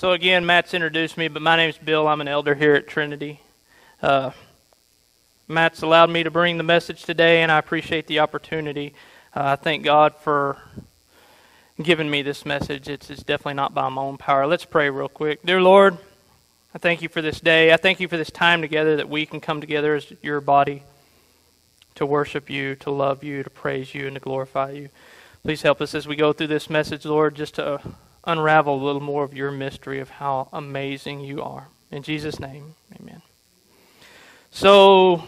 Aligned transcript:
So, 0.00 0.12
again, 0.12 0.46
Matt's 0.46 0.72
introduced 0.72 1.18
me, 1.18 1.28
but 1.28 1.42
my 1.42 1.58
name's 1.58 1.76
Bill. 1.76 2.08
I'm 2.08 2.22
an 2.22 2.26
elder 2.26 2.54
here 2.54 2.74
at 2.74 2.88
Trinity. 2.88 3.42
Uh, 4.00 4.30
Matt's 5.46 5.82
allowed 5.82 6.08
me 6.08 6.22
to 6.22 6.30
bring 6.30 6.56
the 6.56 6.64
message 6.64 7.02
today, 7.02 7.42
and 7.42 7.52
I 7.52 7.58
appreciate 7.58 8.06
the 8.06 8.20
opportunity. 8.20 8.94
Uh, 9.36 9.42
I 9.44 9.56
thank 9.56 9.84
God 9.84 10.14
for 10.16 10.56
giving 11.82 12.10
me 12.10 12.22
this 12.22 12.46
message. 12.46 12.88
It's, 12.88 13.10
it's 13.10 13.22
definitely 13.22 13.56
not 13.56 13.74
by 13.74 13.90
my 13.90 14.00
own 14.00 14.16
power. 14.16 14.46
Let's 14.46 14.64
pray 14.64 14.88
real 14.88 15.10
quick. 15.10 15.42
Dear 15.42 15.60
Lord, 15.60 15.98
I 16.74 16.78
thank 16.78 17.02
you 17.02 17.10
for 17.10 17.20
this 17.20 17.38
day. 17.38 17.70
I 17.70 17.76
thank 17.76 18.00
you 18.00 18.08
for 18.08 18.16
this 18.16 18.30
time 18.30 18.62
together 18.62 18.96
that 18.96 19.10
we 19.10 19.26
can 19.26 19.38
come 19.38 19.60
together 19.60 19.96
as 19.96 20.10
your 20.22 20.40
body 20.40 20.82
to 21.96 22.06
worship 22.06 22.48
you, 22.48 22.74
to 22.76 22.90
love 22.90 23.22
you, 23.22 23.42
to 23.42 23.50
praise 23.50 23.94
you, 23.94 24.06
and 24.06 24.14
to 24.14 24.20
glorify 24.20 24.70
you. 24.70 24.88
Please 25.42 25.60
help 25.60 25.82
us 25.82 25.94
as 25.94 26.08
we 26.08 26.16
go 26.16 26.32
through 26.32 26.46
this 26.46 26.70
message, 26.70 27.04
Lord, 27.04 27.34
just 27.34 27.56
to 27.56 27.82
unravel 28.24 28.74
a 28.74 28.84
little 28.84 29.00
more 29.00 29.24
of 29.24 29.34
your 29.34 29.50
mystery 29.50 30.00
of 30.00 30.10
how 30.10 30.48
amazing 30.52 31.20
you 31.20 31.42
are. 31.42 31.68
In 31.90 32.02
Jesus' 32.02 32.38
name, 32.38 32.74
amen. 33.00 33.22
So, 34.50 35.24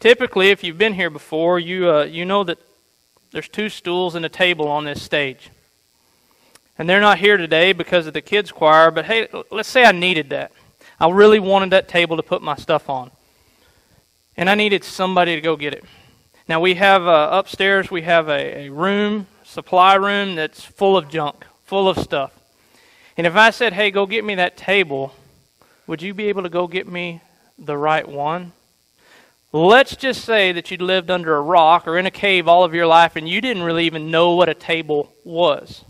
typically, 0.00 0.50
if 0.50 0.62
you've 0.62 0.78
been 0.78 0.94
here 0.94 1.10
before, 1.10 1.58
you, 1.58 1.90
uh, 1.90 2.04
you 2.04 2.24
know 2.24 2.44
that 2.44 2.58
there's 3.32 3.48
two 3.48 3.68
stools 3.68 4.14
and 4.14 4.24
a 4.24 4.28
table 4.28 4.68
on 4.68 4.84
this 4.84 5.02
stage. 5.02 5.50
And 6.78 6.88
they're 6.88 7.00
not 7.00 7.18
here 7.18 7.36
today 7.36 7.72
because 7.72 8.06
of 8.06 8.12
the 8.12 8.20
kids' 8.20 8.52
choir, 8.52 8.90
but 8.90 9.06
hey, 9.06 9.28
let's 9.50 9.68
say 9.68 9.84
I 9.84 9.92
needed 9.92 10.30
that. 10.30 10.52
I 11.00 11.10
really 11.10 11.38
wanted 11.38 11.70
that 11.70 11.88
table 11.88 12.16
to 12.16 12.22
put 12.22 12.42
my 12.42 12.56
stuff 12.56 12.90
on. 12.90 13.10
And 14.36 14.50
I 14.50 14.54
needed 14.54 14.84
somebody 14.84 15.34
to 15.34 15.40
go 15.40 15.56
get 15.56 15.72
it. 15.72 15.84
Now, 16.48 16.60
we 16.60 16.74
have 16.74 17.06
uh, 17.06 17.30
upstairs, 17.32 17.90
we 17.90 18.02
have 18.02 18.28
a, 18.28 18.66
a 18.66 18.68
room, 18.68 19.26
supply 19.42 19.94
room 19.94 20.36
that's 20.36 20.62
full 20.64 20.96
of 20.96 21.08
junk, 21.08 21.44
full 21.66 21.88
of 21.88 21.98
stuff. 21.98 22.32
And 23.16 23.26
if 23.26 23.36
I 23.36 23.50
said, 23.50 23.72
hey, 23.72 23.90
go 23.90 24.06
get 24.06 24.24
me 24.24 24.34
that 24.36 24.56
table, 24.56 25.14
would 25.86 26.02
you 26.02 26.14
be 26.14 26.28
able 26.28 26.42
to 26.42 26.48
go 26.48 26.66
get 26.66 26.88
me 26.88 27.20
the 27.58 27.76
right 27.76 28.08
one? 28.08 28.52
Let's 29.52 29.96
just 29.96 30.24
say 30.24 30.52
that 30.52 30.70
you'd 30.70 30.82
lived 30.82 31.10
under 31.10 31.36
a 31.36 31.40
rock 31.40 31.86
or 31.86 31.98
in 31.98 32.06
a 32.06 32.10
cave 32.10 32.48
all 32.48 32.64
of 32.64 32.74
your 32.74 32.86
life 32.86 33.16
and 33.16 33.28
you 33.28 33.40
didn't 33.40 33.62
really 33.62 33.84
even 33.86 34.10
know 34.10 34.32
what 34.32 34.48
a 34.48 34.54
table 34.54 35.12
was 35.24 35.84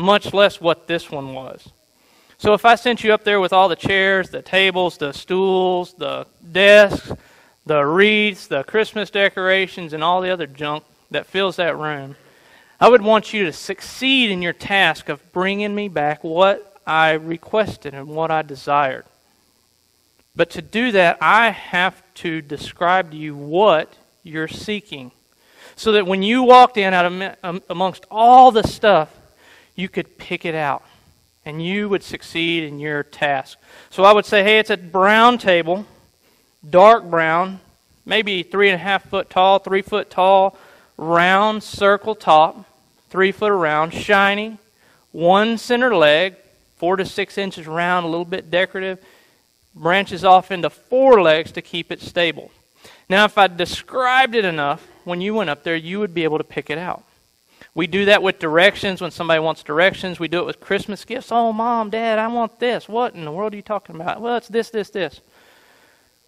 much 0.00 0.32
less 0.32 0.60
what 0.60 0.86
this 0.86 1.10
one 1.10 1.34
was. 1.34 1.68
So 2.38 2.54
if 2.54 2.64
I 2.64 2.74
sent 2.74 3.04
you 3.04 3.12
up 3.12 3.22
there 3.22 3.40
with 3.40 3.52
all 3.52 3.68
the 3.68 3.76
chairs, 3.76 4.30
the 4.30 4.42
tables, 4.42 4.96
the 4.96 5.12
stools, 5.12 5.92
the 5.94 6.26
desks, 6.50 7.12
the 7.66 7.84
wreaths, 7.84 8.46
the 8.46 8.64
Christmas 8.64 9.10
decorations, 9.10 9.92
and 9.92 10.02
all 10.02 10.22
the 10.22 10.30
other 10.30 10.46
junk 10.46 10.84
that 11.10 11.26
fills 11.26 11.56
that 11.56 11.76
room, 11.76 12.16
I 12.82 12.88
would 12.88 13.02
want 13.02 13.34
you 13.34 13.44
to 13.44 13.52
succeed 13.52 14.30
in 14.30 14.40
your 14.40 14.54
task 14.54 15.10
of 15.10 15.32
bringing 15.32 15.74
me 15.74 15.88
back 15.88 16.24
what 16.24 16.80
I 16.86 17.12
requested 17.12 17.92
and 17.92 18.08
what 18.08 18.30
I 18.30 18.40
desired. 18.40 19.04
But 20.34 20.48
to 20.50 20.62
do 20.62 20.90
that, 20.92 21.18
I 21.20 21.50
have 21.50 22.02
to 22.14 22.40
describe 22.40 23.10
to 23.10 23.18
you 23.18 23.36
what 23.36 23.92
you're 24.22 24.48
seeking. 24.48 25.10
So 25.76 25.92
that 25.92 26.06
when 26.06 26.22
you 26.22 26.42
walked 26.42 26.78
in 26.78 26.94
out 26.94 27.04
of, 27.04 27.36
um, 27.42 27.62
amongst 27.68 28.06
all 28.10 28.50
the 28.50 28.62
stuff 28.62 29.14
you 29.76 29.90
could 29.90 30.16
pick 30.16 30.46
it 30.46 30.54
out 30.54 30.82
and 31.44 31.62
you 31.62 31.88
would 31.88 32.02
succeed 32.02 32.64
in 32.64 32.78
your 32.78 33.02
task. 33.02 33.58
So 33.90 34.04
I 34.04 34.12
would 34.12 34.24
say, 34.24 34.42
hey, 34.42 34.58
it's 34.58 34.70
a 34.70 34.76
brown 34.78 35.36
table, 35.36 35.84
dark 36.68 37.04
brown, 37.04 37.60
maybe 38.06 38.42
three 38.42 38.70
and 38.70 38.74
a 38.76 38.82
half 38.82 39.06
foot 39.08 39.28
tall, 39.28 39.58
three 39.58 39.82
foot 39.82 40.10
tall, 40.10 40.56
round 40.96 41.62
circle 41.62 42.14
top, 42.14 42.64
three 43.10 43.32
foot 43.32 43.50
around, 43.50 43.92
shiny, 43.92 44.58
one 45.12 45.58
center 45.58 45.94
leg, 45.94 46.36
four 46.76 46.96
to 46.96 47.04
six 47.04 47.36
inches 47.36 47.66
round, 47.66 48.06
a 48.06 48.08
little 48.08 48.24
bit 48.24 48.50
decorative, 48.50 48.98
branches 49.74 50.24
off 50.24 50.50
into 50.50 50.70
four 50.70 51.20
legs 51.20 51.52
to 51.52 51.62
keep 51.62 51.92
it 51.92 52.00
stable. 52.00 52.50
Now, 53.08 53.24
if 53.24 53.36
I 53.36 53.48
described 53.48 54.34
it 54.34 54.44
enough, 54.44 54.86
when 55.04 55.20
you 55.20 55.34
went 55.34 55.50
up 55.50 55.64
there, 55.64 55.76
you 55.76 55.98
would 55.98 56.14
be 56.14 56.24
able 56.24 56.38
to 56.38 56.44
pick 56.44 56.70
it 56.70 56.78
out. 56.78 57.04
We 57.74 57.86
do 57.86 58.04
that 58.06 58.22
with 58.22 58.38
directions 58.38 59.00
when 59.00 59.10
somebody 59.10 59.40
wants 59.40 59.62
directions. 59.62 60.18
We 60.18 60.28
do 60.28 60.40
it 60.40 60.46
with 60.46 60.60
Christmas 60.60 61.04
gifts. 61.04 61.30
Oh, 61.30 61.52
mom, 61.52 61.90
dad, 61.90 62.18
I 62.18 62.28
want 62.28 62.58
this. 62.58 62.88
What 62.88 63.14
in 63.14 63.24
the 63.24 63.32
world 63.32 63.52
are 63.52 63.56
you 63.56 63.62
talking 63.62 63.94
about? 63.94 64.20
Well, 64.20 64.36
it's 64.36 64.48
this, 64.48 64.70
this, 64.70 64.90
this. 64.90 65.20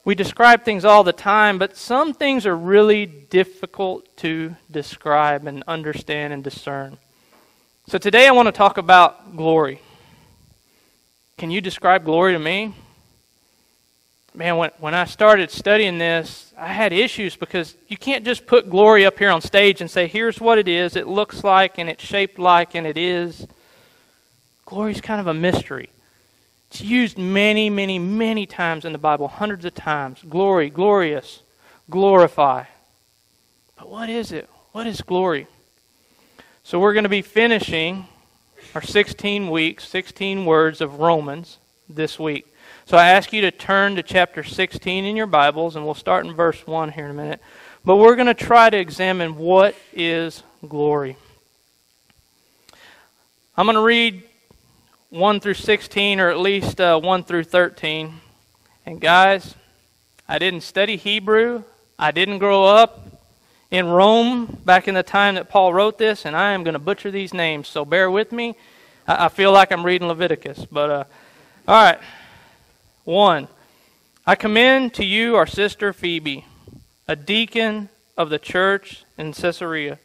We 0.04 0.14
describe 0.14 0.64
things 0.64 0.84
all 0.84 1.04
the 1.04 1.12
time, 1.12 1.58
but 1.58 1.76
some 1.76 2.12
things 2.12 2.46
are 2.46 2.56
really 2.56 3.06
difficult 3.06 4.16
to 4.18 4.56
describe 4.70 5.46
and 5.46 5.62
understand 5.68 6.32
and 6.32 6.42
discern. 6.42 6.98
So 7.86 7.98
today 7.98 8.26
I 8.26 8.32
want 8.32 8.46
to 8.46 8.52
talk 8.52 8.78
about 8.78 9.36
glory. 9.36 9.80
Can 11.38 11.50
you 11.50 11.60
describe 11.60 12.04
glory 12.04 12.32
to 12.32 12.38
me? 12.38 12.74
man, 14.34 14.56
when, 14.56 14.70
when 14.78 14.94
I 14.94 15.04
started 15.04 15.50
studying 15.50 15.98
this, 15.98 16.52
I 16.56 16.68
had 16.68 16.92
issues 16.92 17.36
because 17.36 17.76
you 17.88 17.96
can't 17.96 18.24
just 18.24 18.46
put 18.46 18.70
glory 18.70 19.04
up 19.04 19.18
here 19.18 19.30
on 19.30 19.40
stage 19.40 19.80
and 19.80 19.90
say, 19.90 20.06
here's 20.06 20.40
what 20.40 20.58
it 20.58 20.68
is, 20.68 20.96
it 20.96 21.06
looks 21.06 21.44
like, 21.44 21.78
and 21.78 21.88
it's 21.88 22.04
shaped 22.04 22.38
like, 22.38 22.74
and 22.74 22.86
it 22.86 22.96
is. 22.96 23.46
Glory 24.64 24.92
is 24.92 25.00
kind 25.00 25.20
of 25.20 25.26
a 25.26 25.34
mystery. 25.34 25.90
It's 26.72 26.80
used 26.80 27.18
many, 27.18 27.68
many, 27.68 27.98
many 27.98 28.46
times 28.46 28.86
in 28.86 28.92
the 28.92 28.98
Bible, 28.98 29.28
hundreds 29.28 29.66
of 29.66 29.74
times. 29.74 30.24
Glory, 30.26 30.70
glorious, 30.70 31.42
glorify. 31.90 32.64
But 33.76 33.90
what 33.90 34.08
is 34.08 34.32
it? 34.32 34.48
What 34.70 34.86
is 34.86 35.02
glory? 35.02 35.48
So 36.64 36.80
we're 36.80 36.94
going 36.94 37.02
to 37.02 37.10
be 37.10 37.20
finishing 37.20 38.06
our 38.74 38.80
16 38.80 39.50
weeks, 39.50 39.86
16 39.86 40.46
words 40.46 40.80
of 40.80 40.98
Romans 40.98 41.58
this 41.90 42.18
week. 42.18 42.46
So 42.86 42.96
I 42.96 43.08
ask 43.08 43.34
you 43.34 43.42
to 43.42 43.50
turn 43.50 43.96
to 43.96 44.02
chapter 44.02 44.42
16 44.42 45.04
in 45.04 45.14
your 45.14 45.26
Bibles, 45.26 45.76
and 45.76 45.84
we'll 45.84 45.92
start 45.92 46.24
in 46.24 46.32
verse 46.32 46.66
1 46.66 46.92
here 46.92 47.04
in 47.04 47.10
a 47.10 47.14
minute. 47.14 47.42
But 47.84 47.96
we're 47.96 48.16
going 48.16 48.28
to 48.28 48.34
try 48.34 48.70
to 48.70 48.78
examine 48.78 49.36
what 49.36 49.74
is 49.92 50.42
glory. 50.66 51.18
I'm 53.58 53.66
going 53.66 53.76
to 53.76 53.82
read 53.82 54.22
1 55.12 55.40
through 55.40 55.52
16, 55.52 56.20
or 56.20 56.30
at 56.30 56.38
least 56.38 56.80
uh, 56.80 56.98
1 56.98 57.24
through 57.24 57.44
13. 57.44 58.14
And 58.86 58.98
guys, 58.98 59.54
I 60.26 60.38
didn't 60.38 60.62
study 60.62 60.96
Hebrew. 60.96 61.64
I 61.98 62.12
didn't 62.12 62.38
grow 62.38 62.64
up 62.64 63.06
in 63.70 63.88
Rome 63.88 64.60
back 64.64 64.88
in 64.88 64.94
the 64.94 65.02
time 65.02 65.34
that 65.34 65.50
Paul 65.50 65.74
wrote 65.74 65.98
this, 65.98 66.24
and 66.24 66.34
I 66.34 66.52
am 66.52 66.64
going 66.64 66.72
to 66.72 66.78
butcher 66.78 67.10
these 67.10 67.34
names, 67.34 67.68
so 67.68 67.84
bear 67.84 68.10
with 68.10 68.32
me. 68.32 68.54
I, 69.06 69.26
I 69.26 69.28
feel 69.28 69.52
like 69.52 69.70
I'm 69.70 69.84
reading 69.84 70.08
Leviticus. 70.08 70.64
But, 70.64 70.88
uh, 70.88 71.04
all 71.68 71.84
right. 71.84 71.98
1. 73.04 73.48
I 74.26 74.34
commend 74.34 74.94
to 74.94 75.04
you 75.04 75.36
our 75.36 75.46
sister 75.46 75.92
Phoebe, 75.92 76.46
a 77.06 77.16
deacon 77.16 77.90
of 78.16 78.30
the 78.30 78.38
church 78.38 79.04
in 79.18 79.34
Caesarea. 79.34 79.98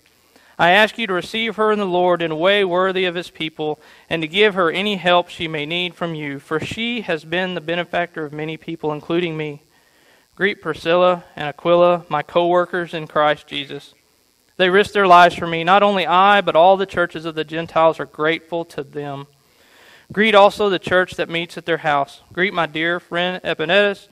I 0.59 0.72
ask 0.72 0.97
you 0.97 1.06
to 1.06 1.13
receive 1.13 1.56
her 1.57 1.72
in 1.72 1.78
the 1.78 1.85
Lord 1.85 2.22
in 2.22 2.31
a 2.31 2.35
way 2.35 2.66
worthy 2.66 3.06
of 3.06 3.16
his 3.16 3.29
people, 3.29 3.79
and 4.09 4.23
to 4.23 4.28
give 4.28 4.56
her 4.56 4.72
any 4.72 4.95
help 4.95 5.29
she 5.29 5.47
may 5.47 5.66
need 5.66 5.94
from 5.94 6.16
you, 6.16 6.40
for 6.40 6.59
she 6.59 7.01
has 7.01 7.23
been 7.23 7.53
the 7.53 7.62
benefactor 7.62 8.25
of 8.25 8.34
many 8.34 8.57
people, 8.57 8.91
including 8.91 9.38
me. 9.38 9.62
Greet 10.35 10.62
Priscilla 10.62 11.23
and 11.35 11.47
Aquila, 11.47 12.06
my 12.09 12.23
co 12.23 12.47
workers 12.47 12.94
in 12.94 13.07
Christ 13.07 13.47
Jesus. 13.47 13.94
They 14.57 14.69
risked 14.69 14.95
their 14.95 15.07
lives 15.07 15.35
for 15.35 15.45
me. 15.45 15.63
Not 15.63 15.84
only 15.84 16.07
I, 16.07 16.41
but 16.41 16.56
all 16.56 16.78
the 16.78 16.88
churches 16.88 17.25
of 17.25 17.35
the 17.35 17.44
Gentiles 17.44 18.00
are 18.00 18.06
grateful 18.06 18.66
to 18.66 18.84
them. 18.84 19.28
Greet 20.12 20.34
also 20.34 20.69
the 20.69 20.79
church 20.79 21.13
that 21.16 21.29
meets 21.29 21.57
at 21.57 21.66
their 21.66 21.78
house. 21.78 22.22
Greet 22.34 22.53
my 22.53 22.66
dear 22.66 23.00
friend 23.00 23.41
Epaenetus, 23.44 24.07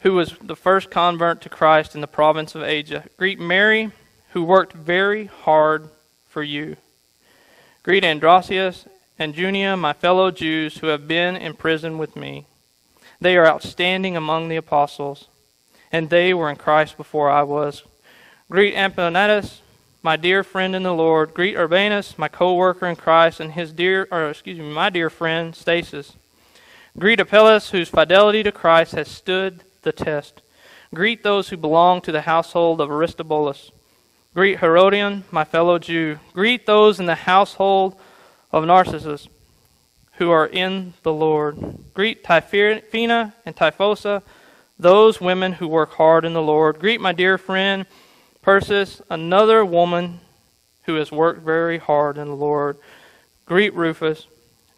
who 0.00 0.12
was 0.12 0.36
the 0.40 0.54
first 0.54 0.90
convert 0.90 1.40
to 1.40 1.48
Christ 1.48 1.96
in 1.96 2.00
the 2.00 2.06
province 2.06 2.54
of 2.54 2.62
Asia. 2.62 3.04
Greet 3.16 3.40
Mary, 3.40 3.90
who 4.36 4.44
worked 4.44 4.74
very 4.74 5.24
hard 5.24 5.88
for 6.28 6.42
you. 6.42 6.76
Greet 7.82 8.04
Andronicus 8.04 8.86
and 9.18 9.34
Junia, 9.34 9.78
my 9.78 9.94
fellow 9.94 10.30
Jews, 10.30 10.76
who 10.76 10.88
have 10.88 11.08
been 11.08 11.36
in 11.36 11.54
prison 11.54 11.96
with 11.96 12.14
me. 12.16 12.44
They 13.18 13.38
are 13.38 13.46
outstanding 13.46 14.14
among 14.14 14.50
the 14.50 14.56
apostles, 14.56 15.28
and 15.90 16.10
they 16.10 16.34
were 16.34 16.50
in 16.50 16.56
Christ 16.56 16.98
before 16.98 17.30
I 17.30 17.44
was. 17.44 17.84
Greet 18.50 18.74
Epaenetus, 18.74 19.60
my 20.02 20.16
dear 20.16 20.44
friend 20.44 20.76
in 20.76 20.82
the 20.82 20.92
Lord. 20.92 21.32
Greet 21.32 21.56
Urbanus, 21.56 22.18
my 22.18 22.28
co-worker 22.28 22.86
in 22.86 22.96
Christ, 22.96 23.40
and 23.40 23.52
his 23.52 23.72
dear, 23.72 24.06
or 24.10 24.28
excuse 24.28 24.58
me, 24.58 24.70
my 24.70 24.90
dear 24.90 25.08
friend 25.08 25.54
Stachys. 25.54 26.12
Greet 26.98 27.20
Apelles, 27.20 27.70
whose 27.70 27.88
fidelity 27.88 28.42
to 28.42 28.52
Christ 28.52 28.92
has 28.92 29.08
stood 29.08 29.64
the 29.80 29.92
test. 29.92 30.42
Greet 30.94 31.22
those 31.22 31.48
who 31.48 31.56
belong 31.56 32.02
to 32.02 32.12
the 32.12 32.20
household 32.20 32.82
of 32.82 32.90
Aristobulus. 32.90 33.70
Greet 34.36 34.58
Herodion, 34.58 35.24
my 35.30 35.44
fellow 35.44 35.78
Jew. 35.78 36.18
Greet 36.34 36.66
those 36.66 37.00
in 37.00 37.06
the 37.06 37.14
household 37.14 37.98
of 38.52 38.66
Narcissus 38.66 39.28
who 40.18 40.30
are 40.30 40.46
in 40.46 40.92
the 41.04 41.12
Lord. 41.12 41.78
Greet 41.94 42.22
Tryphena 42.22 43.32
and 43.46 43.56
Tryphosa, 43.56 44.22
those 44.78 45.22
women 45.22 45.52
who 45.54 45.66
work 45.66 45.94
hard 45.94 46.26
in 46.26 46.34
the 46.34 46.42
Lord. 46.42 46.78
Greet 46.78 47.00
my 47.00 47.12
dear 47.12 47.38
friend 47.38 47.86
Persis, 48.42 49.00
another 49.08 49.64
woman 49.64 50.20
who 50.82 50.96
has 50.96 51.10
worked 51.10 51.40
very 51.40 51.78
hard 51.78 52.18
in 52.18 52.28
the 52.28 52.36
Lord. 52.36 52.76
Greet 53.46 53.72
Rufus. 53.72 54.26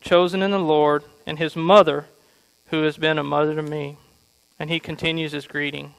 chosen 0.01 0.41
in 0.41 0.53
the 0.53 0.61
Lord, 0.61 1.03
and 1.27 1.37
his 1.37 1.57
mother, 1.57 2.05
who 2.67 2.85
has 2.85 2.97
been 2.97 3.19
a 3.19 3.25
mother 3.25 3.57
to 3.57 3.63
me. 3.63 3.97
And 4.57 4.71
he 4.71 4.79
continues 4.79 5.33
his 5.33 5.49
greeting. 5.49 5.95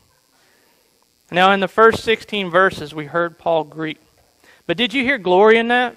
Now, 1.31 1.51
in 1.51 1.59
the 1.59 1.67
first 1.67 2.03
16 2.03 2.49
verses, 2.49 2.93
we 2.93 3.05
heard 3.05 3.37
Paul 3.37 3.63
greet. 3.63 3.99
But 4.65 4.77
did 4.77 4.93
you 4.93 5.03
hear 5.03 5.17
glory 5.17 5.57
in 5.57 5.67
that? 5.67 5.95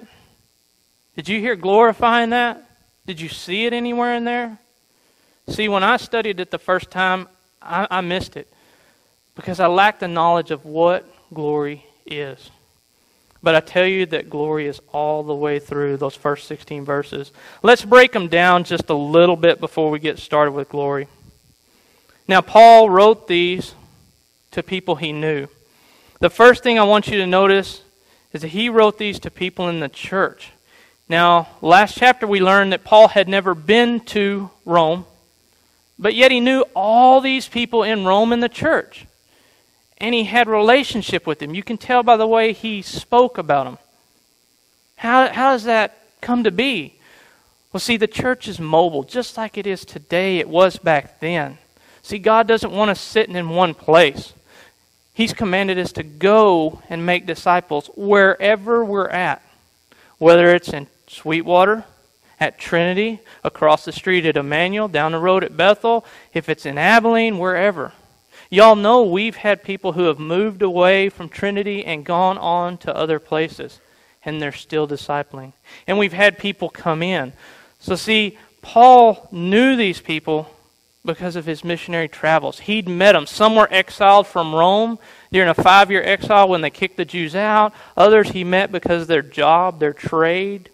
Did 1.17 1.29
you 1.29 1.41
hear 1.41 1.57
glorifying 1.57 2.31
that? 2.31 2.65
Did 3.07 3.21
you 3.21 3.29
see 3.29 3.67
it 3.67 3.73
anywhere 3.73 4.15
in 4.15 4.25
there? 4.25 4.59
See, 5.49 5.69
when 5.69 5.83
I 5.83 5.97
studied 5.97 6.39
it 6.41 6.51
the 6.51 6.59
first 6.59 6.91
time, 6.91 7.29
I, 7.61 7.87
I 7.91 8.01
missed 8.01 8.37
it 8.37 8.53
because 9.35 9.61
I 9.61 9.67
lacked 9.67 10.01
the 10.01 10.09
knowledge 10.09 10.51
of 10.51 10.65
what 10.65 11.09
glory 11.33 11.85
is. 12.07 12.51
But 13.43 13.57
I 13.57 13.61
tell 13.61 13.87
you 13.87 14.07
that 14.07 14.31
glory 14.31 14.67
is 14.67 14.81
all 14.93 15.25
the 15.25 15.35
way 15.35 15.59
through 15.59 15.97
those 15.97 16.15
first 16.15 16.47
16 16.47 16.85
verses. 16.85 17.33
Let's 17.63 17.85
break 17.85 18.13
them 18.13 18.29
down 18.29 18.65
just 18.65 18.89
a 18.89 18.95
little 18.95 19.37
bit 19.37 19.59
before 19.59 19.91
we 19.91 19.99
get 19.99 20.19
started 20.19 20.53
with 20.53 20.69
glory. 20.69 21.09
Now, 22.29 22.41
Paul 22.41 22.89
wrote 22.89 23.27
these 23.27 23.75
to 24.53 24.63
people 24.63 24.97
he 24.97 25.13
knew. 25.13 25.49
The 26.21 26.31
first 26.31 26.63
thing 26.63 26.79
I 26.79 26.85
want 26.85 27.09
you 27.09 27.19
to 27.19 27.27
notice 27.27 27.83
is 28.33 28.43
that 28.43 28.49
he 28.49 28.69
wrote 28.69 28.99
these 28.99 29.19
to 29.21 29.31
people 29.31 29.69
in 29.69 29.81
the 29.81 29.89
church. 29.89 30.53
Now, 31.09 31.49
last 31.61 31.97
chapter 31.97 32.27
we 32.27 32.41
learned 32.41 32.73
that 32.73 32.85
Paul 32.85 33.09
had 33.09 33.29
never 33.29 33.55
been 33.55 34.01
to 34.01 34.51
Rome, 34.65 35.05
but 35.99 36.15
yet 36.15 36.31
he 36.31 36.41
knew 36.41 36.65
all 36.75 37.21
these 37.21 37.49
people 37.49 37.83
in 37.83 38.05
Rome 38.05 38.33
in 38.33 38.41
the 38.41 38.49
church 38.49 39.07
and 40.03 40.15
he 40.15 40.25
had 40.25 40.49
relationship 40.49 41.29
with 41.29 41.39
them. 41.39 41.55
You 41.55 41.63
can 41.63 41.79
tell 41.79 42.03
by 42.03 42.17
the 42.17 42.27
way 42.27 42.53
he 42.53 42.83
spoke 42.83 43.39
about 43.39 43.65
them. 43.65 43.79
How, 44.97 45.33
how 45.33 45.53
does 45.53 45.65
that 45.65 45.97
come 46.21 46.43
to 46.45 46.51
be? 46.51 46.95
Well, 47.73 47.81
see, 47.81 47.97
the 47.97 48.09
church 48.09 48.49
is 48.49 48.59
mobile, 48.59 49.05
just 49.05 49.37
like 49.37 49.57
it 49.57 49.67
is 49.67 49.85
today, 49.85 50.39
it 50.39 50.49
was 50.49 50.77
back 50.77 51.21
then. 51.21 51.59
See, 52.03 52.19
God 52.19 52.49
doesn't 52.49 52.73
want 52.73 52.91
us 52.91 53.01
sitting 53.01 53.37
in 53.37 53.49
one 53.49 53.75
place. 53.75 54.33
He's 55.15 55.35
commanded 55.35 55.79
us 55.79 55.93
to 55.93 56.03
go 56.03 56.81
and 56.89 57.05
make 57.05 57.27
disciples 57.27 57.91
wherever 57.97 58.85
we're 58.85 59.09
at, 59.09 59.43
whether 60.19 60.55
it's 60.55 60.71
in 60.71 60.87
Sweetwater, 61.07 61.85
at 62.41 62.59
Trinity, 62.59 63.21
across 63.45 63.85
the 63.85 63.93
street 63.93 64.27
at 64.27 64.37
Emmanuel, 64.37 64.89
down 64.89 65.13
the 65.13 65.19
road 65.19 65.45
at 65.45 65.57
Bethel, 65.57 66.05
if 66.33 66.49
it's 66.49 66.67
in 66.67 66.79
Abilene, 66.79 67.39
wherever. 67.39 67.93
Y'all 68.51 68.75
know 68.75 69.03
we've 69.03 69.37
had 69.37 69.63
people 69.63 69.93
who 69.93 70.05
have 70.05 70.19
moved 70.19 70.61
away 70.61 71.09
from 71.09 71.29
Trinity 71.29 71.85
and 71.85 72.05
gone 72.05 72.37
on 72.39 72.79
to 72.79 72.95
other 72.97 73.19
places, 73.19 73.81
and 74.25 74.41
they're 74.41 74.51
still 74.51 74.89
discipling. 74.89 75.53
And 75.87 75.99
we've 75.99 76.13
had 76.13 76.39
people 76.39 76.69
come 76.69 77.03
in. 77.03 77.33
So, 77.79 77.95
see, 77.97 78.39
Paul 78.61 79.29
knew 79.31 79.77
these 79.77 80.01
people 80.01 80.51
because 81.05 81.35
of 81.35 81.47
his 81.47 81.65
missionary 81.65 82.09
travels. 82.09 82.61
He'd 82.61 82.89
met 82.89 83.13
them. 83.13 83.27
Some 83.27 83.57
were 83.57 83.69
exiled 83.73 84.27
from 84.27 84.55
Rome 84.55 84.99
during 85.33 85.49
a 85.49 85.55
five 85.55 85.91
year 85.91 86.03
exile 86.03 86.49
when 86.49 86.61
they 86.61 86.71
kicked 86.71 86.97
the 86.97 87.05
Jews 87.05 87.35
out. 87.35 87.73
Others 87.97 88.31
he 88.31 88.45
met 88.45 88.71
because 88.71 89.07
their 89.07 89.23
job, 89.23 89.81
their 89.81 89.93
trade, 89.93 90.71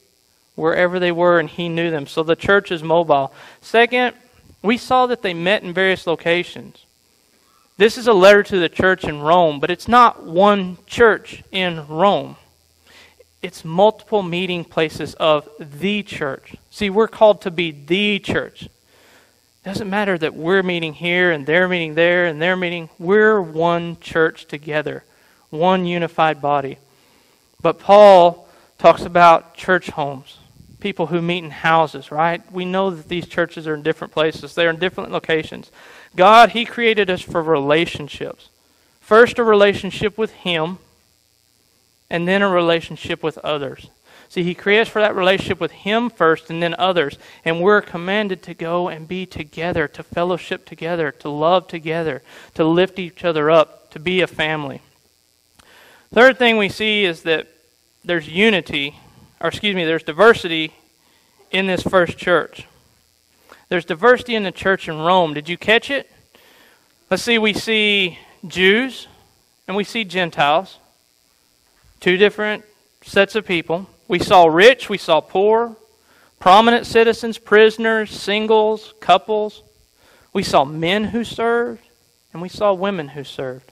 wherever 0.55 0.99
they 0.99 1.13
were, 1.13 1.39
and 1.39 1.49
he 1.49 1.69
knew 1.69 1.91
them. 1.91 2.07
So 2.07 2.23
the 2.23 2.37
church 2.37 2.71
is 2.71 2.83
mobile. 2.83 3.33
Second, 3.61 4.15
we 4.63 4.77
saw 4.77 5.07
that 5.07 5.23
they 5.23 5.35
met 5.35 5.63
in 5.63 5.73
various 5.73 6.07
locations. 6.07 6.85
This 7.79 7.97
is 7.97 8.09
a 8.09 8.13
letter 8.13 8.43
to 8.43 8.59
the 8.59 8.69
church 8.69 9.05
in 9.05 9.21
Rome, 9.21 9.61
but 9.61 9.71
it's 9.71 9.87
not 9.87 10.25
one 10.25 10.79
church 10.87 11.45
in 11.53 11.87
Rome. 11.87 12.37
It's 13.41 13.65
multiple 13.65 14.25
meeting 14.25 14.65
places 14.65 15.15
of 15.15 15.49
the 15.61 16.03
church. 16.03 16.57
See, 16.71 16.91
we're 16.91 17.07
called 17.07 17.41
to 17.43 17.53
be 17.53 17.71
the 17.71 18.19
church. 18.19 18.69
Doesn't 19.69 19.91
matter 19.91 20.17
that 20.17 20.32
we're 20.32 20.62
meeting 20.62 20.94
here 20.94 21.31
and 21.31 21.44
they're 21.44 21.69
meeting 21.69 21.93
there 21.93 22.25
and 22.25 22.41
they're 22.41 22.56
meeting. 22.56 22.88
We're 22.99 23.38
one 23.38 24.00
church 24.00 24.47
together, 24.47 25.05
one 25.50 25.85
unified 25.85 26.41
body. 26.41 26.79
But 27.61 27.79
Paul 27.79 28.49
talks 28.79 29.03
about 29.03 29.53
church 29.53 29.91
homes, 29.91 30.38
people 30.81 31.09
who 31.09 31.20
meet 31.20 31.44
in 31.44 31.50
houses, 31.50 32.11
right? 32.11 32.41
We 32.50 32.65
know 32.65 32.88
that 32.88 33.11
these 33.11 33.29
churches 33.29 33.67
are 33.67 33.75
in 33.75 33.82
different 33.82 34.15
places, 34.15 34.55
they're 34.55 34.70
in 34.70 34.79
different 34.79 35.11
locations. 35.11 35.70
God, 36.17 36.53
He 36.53 36.65
created 36.65 37.11
us 37.11 37.20
for 37.20 37.43
relationships. 37.43 38.49
First, 39.03 39.38
a 39.38 39.44
relationship 39.44 40.17
with 40.17 40.32
Him, 40.32 40.79
and 42.09 42.26
then 42.26 42.41
a 42.41 42.49
relationship 42.49 43.23
with 43.23 43.37
others. 43.44 43.91
See, 44.29 44.43
He 44.43 44.55
creates 44.55 44.91
for 44.91 45.01
that 45.01 45.17
relationship 45.17 45.61
with 45.61 45.73
Him 45.73 46.11
first 46.11 46.51
and 46.51 46.63
then 46.63 46.75
others. 46.79 47.19
And 47.45 47.63
we're 47.63 47.81
commanded 47.81 48.43
to 48.43 48.55
go 48.55 48.89
and 48.89 49.09
be 49.09 49.25
together, 49.27 49.89
to 49.89 50.03
fellowship 50.03 50.67
together, 50.67 51.11
to 51.13 51.29
love 51.31 51.67
together, 51.69 52.23
to 52.55 52.65
lift 52.65 52.99
each 52.99 53.25
other 53.25 53.51
up, 53.51 53.91
to 53.93 53.99
be 53.99 54.21
a 54.21 54.27
family. 54.27 54.83
Third 56.13 56.39
thing 56.39 56.57
we 56.57 56.69
see 56.69 57.05
is 57.05 57.23
that 57.23 57.49
there's 58.05 58.29
unity, 58.29 58.99
or 59.41 59.49
excuse 59.49 59.75
me, 59.75 59.85
there's 59.85 60.03
diversity 60.03 60.73
in 61.51 61.67
this 61.67 61.83
first 61.83 62.19
church. 62.19 62.67
There's 63.69 63.85
diversity 63.85 64.35
in 64.35 64.43
the 64.43 64.53
church 64.53 64.89
in 64.89 64.99
Rome. 64.99 65.35
Did 65.35 65.49
you 65.49 65.59
catch 65.59 65.91
it? 65.91 66.11
Let's 67.11 67.23
see, 67.23 67.39
we 67.39 67.53
see 67.53 68.19
Jews 68.47 69.09
and 69.67 69.77
we 69.77 69.85
see 69.85 70.05
Gentiles, 70.05 70.79
two 72.01 72.17
different 72.17 72.65
sets 73.03 73.35
of 73.35 73.47
people. 73.47 73.87
We 74.08 74.19
saw 74.19 74.46
rich, 74.46 74.88
we 74.88 74.96
saw 74.96 75.20
poor, 75.20 75.76
prominent 76.40 76.87
citizens, 76.87 77.37
prisoners, 77.37 78.10
singles, 78.10 78.94
couples. 79.00 79.62
We 80.32 80.43
saw 80.43 80.64
men 80.64 81.05
who 81.05 81.25
served, 81.25 81.82
and 82.32 82.40
we 82.40 82.49
saw 82.49 82.72
women 82.72 83.08
who 83.08 83.22
served. 83.22 83.70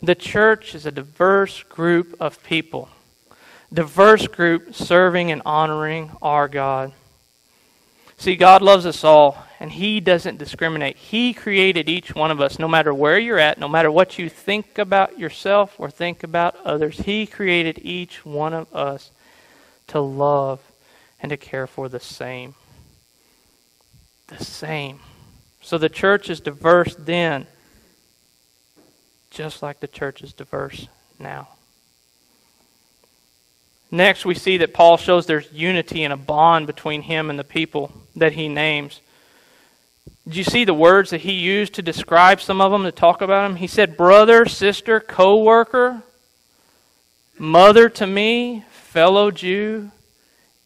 The 0.00 0.14
church 0.14 0.76
is 0.76 0.86
a 0.86 0.92
diverse 0.92 1.64
group 1.64 2.14
of 2.20 2.42
people, 2.44 2.88
diverse 3.72 4.28
group 4.28 4.76
serving 4.76 5.32
and 5.32 5.42
honoring 5.44 6.12
our 6.22 6.46
God. 6.46 6.92
See, 8.16 8.36
God 8.36 8.62
loves 8.62 8.86
us 8.86 9.02
all, 9.02 9.44
and 9.58 9.72
He 9.72 9.98
doesn't 9.98 10.38
discriminate. 10.38 10.96
He 10.96 11.34
created 11.34 11.88
each 11.88 12.14
one 12.14 12.30
of 12.30 12.40
us, 12.40 12.60
no 12.60 12.68
matter 12.68 12.94
where 12.94 13.18
you're 13.18 13.40
at, 13.40 13.58
no 13.58 13.68
matter 13.68 13.90
what 13.90 14.20
you 14.20 14.28
think 14.28 14.78
about 14.78 15.18
yourself 15.18 15.74
or 15.78 15.90
think 15.90 16.22
about 16.22 16.54
others. 16.64 16.98
He 16.98 17.26
created 17.26 17.80
each 17.82 18.24
one 18.24 18.54
of 18.54 18.72
us 18.72 19.10
to 19.88 20.00
love 20.00 20.60
and 21.20 21.30
to 21.30 21.36
care 21.36 21.66
for 21.66 21.88
the 21.88 22.00
same. 22.00 22.54
The 24.28 24.44
same. 24.44 25.00
So 25.62 25.78
the 25.78 25.88
church 25.88 26.28
is 26.28 26.40
diverse 26.40 26.94
then, 26.94 27.46
just 29.30 29.62
like 29.62 29.80
the 29.80 29.88
church 29.88 30.22
is 30.22 30.32
diverse 30.32 30.88
now. 31.18 31.48
Next, 33.90 34.24
we 34.24 34.34
see 34.34 34.58
that 34.58 34.74
Paul 34.74 34.96
shows 34.96 35.26
there's 35.26 35.52
unity 35.52 36.02
and 36.02 36.12
a 36.12 36.16
bond 36.16 36.66
between 36.66 37.02
him 37.02 37.30
and 37.30 37.38
the 37.38 37.44
people 37.44 37.92
that 38.16 38.32
he 38.32 38.48
names. 38.48 39.00
Did 40.24 40.36
you 40.36 40.44
see 40.44 40.64
the 40.64 40.74
words 40.74 41.10
that 41.10 41.20
he 41.20 41.32
used 41.32 41.74
to 41.74 41.82
describe 41.82 42.40
some 42.40 42.60
of 42.60 42.72
them, 42.72 42.82
to 42.82 42.92
talk 42.92 43.22
about 43.22 43.46
them? 43.46 43.56
He 43.56 43.66
said, 43.66 43.96
brother, 43.96 44.46
sister, 44.46 44.98
co 45.00 45.42
worker, 45.42 46.02
mother 47.38 47.88
to 47.90 48.06
me, 48.06 48.64
fellow 48.94 49.32
Jew, 49.32 49.90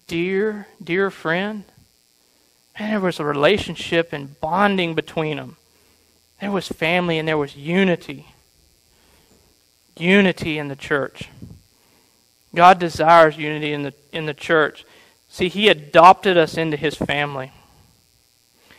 dear, 0.06 0.66
dear 0.84 1.10
friend. 1.10 1.64
And 2.76 2.92
there 2.92 3.00
was 3.00 3.18
a 3.18 3.24
relationship 3.24 4.12
and 4.12 4.38
bonding 4.38 4.94
between 4.94 5.38
them. 5.38 5.56
There 6.38 6.50
was 6.50 6.68
family 6.68 7.18
and 7.18 7.26
there 7.26 7.38
was 7.38 7.56
unity. 7.56 8.26
Unity 9.96 10.58
in 10.58 10.68
the 10.68 10.76
church. 10.76 11.30
God 12.54 12.78
desires 12.78 13.38
unity 13.38 13.72
in 13.72 13.84
the, 13.84 13.94
in 14.12 14.26
the 14.26 14.34
church. 14.34 14.84
See, 15.30 15.48
He 15.48 15.70
adopted 15.70 16.36
us 16.36 16.58
into 16.58 16.76
His 16.76 16.96
family. 16.96 17.50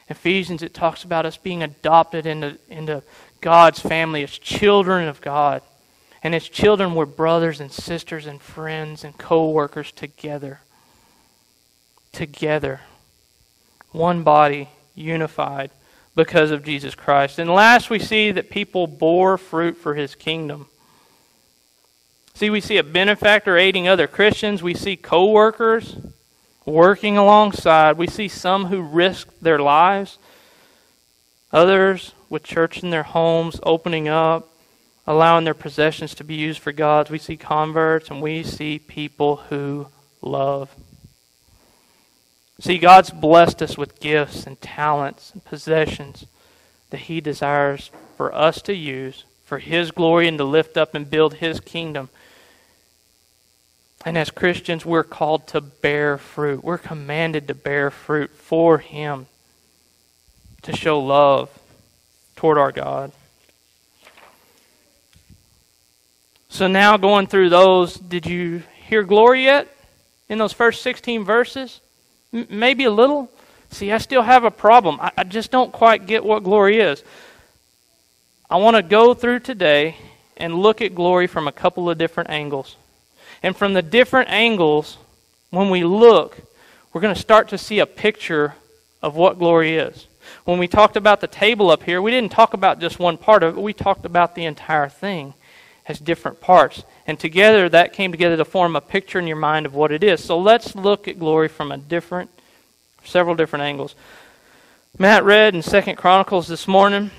Ephesians, 0.10 0.62
it 0.62 0.76
talks 0.76 1.04
about 1.04 1.26
us 1.26 1.38
being 1.38 1.64
adopted 1.64 2.28
into, 2.28 2.60
into 2.70 3.02
God's 3.42 3.80
family 3.80 4.22
as 4.22 4.30
children 4.30 5.08
of 5.08 5.22
God. 5.22 5.64
And 6.22 6.36
as 6.36 6.50
children, 6.50 6.96
we're 6.96 7.06
brothers 7.06 7.60
and 7.60 7.72
sisters 7.72 8.26
and 8.26 8.42
friends 8.42 9.04
and 9.04 9.18
co 9.18 9.50
workers 9.50 9.92
together. 9.92 10.60
Together. 12.12 12.82
One 13.92 14.24
body, 14.24 14.70
unified 14.96 15.72
because 16.16 16.52
of 16.52 16.66
Jesus 16.66 16.96
Christ. 16.96 17.40
And 17.40 17.50
last, 17.50 17.90
we 17.90 18.00
see 18.00 18.32
that 18.32 18.50
people 18.50 18.88
bore 18.88 19.38
fruit 19.38 19.78
for 19.78 19.96
his 19.96 20.16
kingdom. 20.16 20.68
See, 22.34 22.50
we 22.50 22.62
see 22.62 22.78
a 22.78 22.84
benefactor 22.84 23.58
aiding 23.58 23.88
other 23.88 24.08
Christians. 24.08 24.62
We 24.62 24.74
see 24.74 24.98
co 24.98 25.32
workers 25.32 25.96
working 26.66 27.18
alongside. 27.18 27.98
We 27.98 28.08
see 28.08 28.28
some 28.28 28.66
who 28.66 28.82
risk 28.82 29.28
their 29.40 29.60
lives, 29.60 30.18
others 31.52 32.14
with 32.30 32.44
church 32.44 32.84
in 32.84 32.90
their 32.90 33.04
homes, 33.04 33.60
opening 33.64 34.08
up, 34.08 34.49
allowing 35.10 35.44
their 35.44 35.56
possessions 35.56 36.14
to 36.14 36.24
be 36.24 36.36
used 36.36 36.60
for 36.60 36.72
God's. 36.72 37.10
We 37.10 37.18
see 37.18 37.36
converts, 37.36 38.12
and 38.12 38.22
we 38.22 38.44
see 38.44 38.78
people 38.78 39.38
who 39.50 39.88
love. 40.22 40.70
See, 42.60 42.78
God's 42.78 43.10
blessed 43.10 43.64
us 43.64 43.76
with 43.76 44.00
gifts 44.00 44.46
and 44.46 44.62
talents 44.62 45.32
and 45.34 45.44
possessions 45.44 46.28
that 46.92 47.02
He 47.02 47.22
desires 47.22 47.90
for 48.18 48.34
us 48.36 48.62
to 48.62 48.76
use 48.76 49.24
for 49.46 49.58
His 49.58 49.90
glory 49.90 50.28
and 50.28 50.38
to 50.38 50.44
lift 50.44 50.78
up 50.78 50.94
and 50.94 51.10
build 51.10 51.36
His 51.36 51.60
kingdom. 51.60 52.10
And 54.06 54.16
as 54.16 54.30
Christians, 54.30 54.86
we're 54.86 55.04
called 55.04 55.48
to 55.48 55.60
bear 55.60 56.20
fruit. 56.20 56.64
We're 56.64 56.78
commanded 56.78 57.48
to 57.48 57.56
bear 57.56 57.90
fruit 57.90 58.30
for 58.30 58.78
Him, 58.78 59.26
to 60.62 60.76
show 60.76 61.00
love 61.00 61.50
toward 62.36 62.60
our 62.60 62.72
God. 62.72 63.12
So 66.50 66.68
now, 66.68 66.98
going 66.98 67.28
through 67.28 67.50
those, 67.50 67.94
did 67.94 68.26
you 68.26 68.64
hear 68.88 69.04
glory 69.04 69.44
yet 69.44 69.68
in 70.28 70.40
those 70.40 70.52
first 70.52 70.82
16 70.82 71.24
verses? 71.24 71.80
M- 72.34 72.48
maybe 72.50 72.86
a 72.86 72.92
little. 72.92 73.32
See, 73.70 73.92
I 73.92 74.00
still 74.00 74.24
have 74.24 74.44
a 74.44 74.52
problem. 74.52 75.00
I, 75.00 75.12
I 75.16 75.24
just 75.24 75.52
don't 75.52 75.72
quite 75.72 76.08
get 76.08 76.26
what 76.26 76.44
glory 76.44 76.80
is. 76.80 77.04
I 78.50 78.58
want 78.58 78.76
to 78.78 78.82
go 78.82 79.14
through 79.14 79.42
today 79.42 79.96
and 80.38 80.56
look 80.56 80.82
at 80.82 80.96
glory 80.96 81.28
from 81.28 81.48
a 81.48 81.52
couple 81.52 81.88
of 81.88 82.00
different 82.00 82.32
angles. 82.32 82.78
And 83.44 83.56
from 83.56 83.74
the 83.74 83.84
different 83.84 84.30
angles, 84.32 84.98
when 85.52 85.70
we 85.70 85.84
look, 85.84 86.40
we're 86.92 87.02
going 87.02 87.14
to 87.14 87.22
start 87.22 87.50
to 87.50 87.60
see 87.60 87.78
a 87.78 87.86
picture 87.86 88.56
of 89.04 89.16
what 89.16 89.38
glory 89.38 89.78
is. 89.78 90.08
When 90.46 90.58
we 90.58 90.68
talked 90.68 90.98
about 90.98 91.22
the 91.22 91.28
table 91.28 91.70
up 91.70 91.84
here, 91.84 92.02
we 92.02 92.10
didn't 92.10 92.32
talk 92.32 92.56
about 92.56 92.80
just 92.80 92.98
one 92.98 93.18
part 93.18 93.44
of 93.44 93.56
it, 93.56 93.62
we 93.62 93.72
talked 93.72 94.04
about 94.04 94.34
the 94.34 94.46
entire 94.46 94.90
thing 94.90 95.36
as 95.90 96.00
different 96.00 96.40
parts. 96.40 96.84
And 97.08 97.20
together, 97.20 97.68
that 97.68 97.94
came 97.94 98.12
together 98.12 98.38
to 98.38 98.46
form 98.46 98.76
a 98.76 98.82
picture 98.82 99.20
in 99.20 99.28
your 99.28 99.36
mind 99.36 99.66
of 99.66 99.74
what 99.74 99.92
it 99.92 100.04
is. 100.04 100.24
So 100.24 100.40
let's 100.40 100.76
look 100.76 101.08
at 101.08 101.20
glory 101.20 101.48
from 101.48 101.72
a 101.72 101.78
different, 101.78 102.30
several 103.04 103.36
different 103.36 103.64
angles. 103.64 103.96
Matt 104.98 105.24
read 105.24 105.56
in 105.56 105.64
Second 105.64 105.96
Chronicles 105.98 106.48
this 106.48 106.68
morning, 106.68 107.10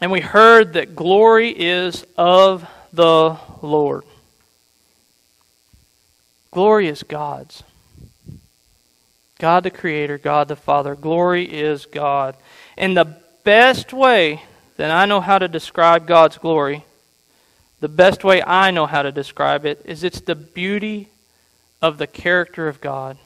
and 0.00 0.10
we 0.10 0.20
heard 0.20 0.72
that 0.72 0.96
glory 0.96 1.50
is 1.50 2.04
of 2.16 2.66
the 2.92 3.36
Lord. 3.60 4.04
Glory 6.50 6.88
is 6.88 7.02
God's. 7.02 7.62
God 9.38 9.64
the 9.64 9.70
Creator, 9.70 10.18
God 10.18 10.48
the 10.48 10.56
Father. 10.56 10.94
Glory 10.94 11.44
is 11.44 11.84
God. 11.84 12.36
And 12.78 12.96
the 12.96 13.16
best 13.44 13.92
way 13.92 14.42
that 14.76 14.90
I 14.90 15.04
know 15.04 15.20
how 15.20 15.38
to 15.38 15.48
describe 15.48 16.06
God's 16.06 16.38
glory, 16.38 16.84
the 17.82 17.88
best 17.88 18.22
way 18.22 18.40
I 18.40 18.70
know 18.70 18.86
how 18.86 19.02
to 19.02 19.10
describe 19.10 19.66
it, 19.66 19.82
is 19.84 20.04
it's 20.04 20.20
the 20.20 20.36
beauty 20.36 21.08
of 21.82 21.98
the 21.98 22.06
character 22.06 22.68
of 22.68 22.80
God. 22.80 23.18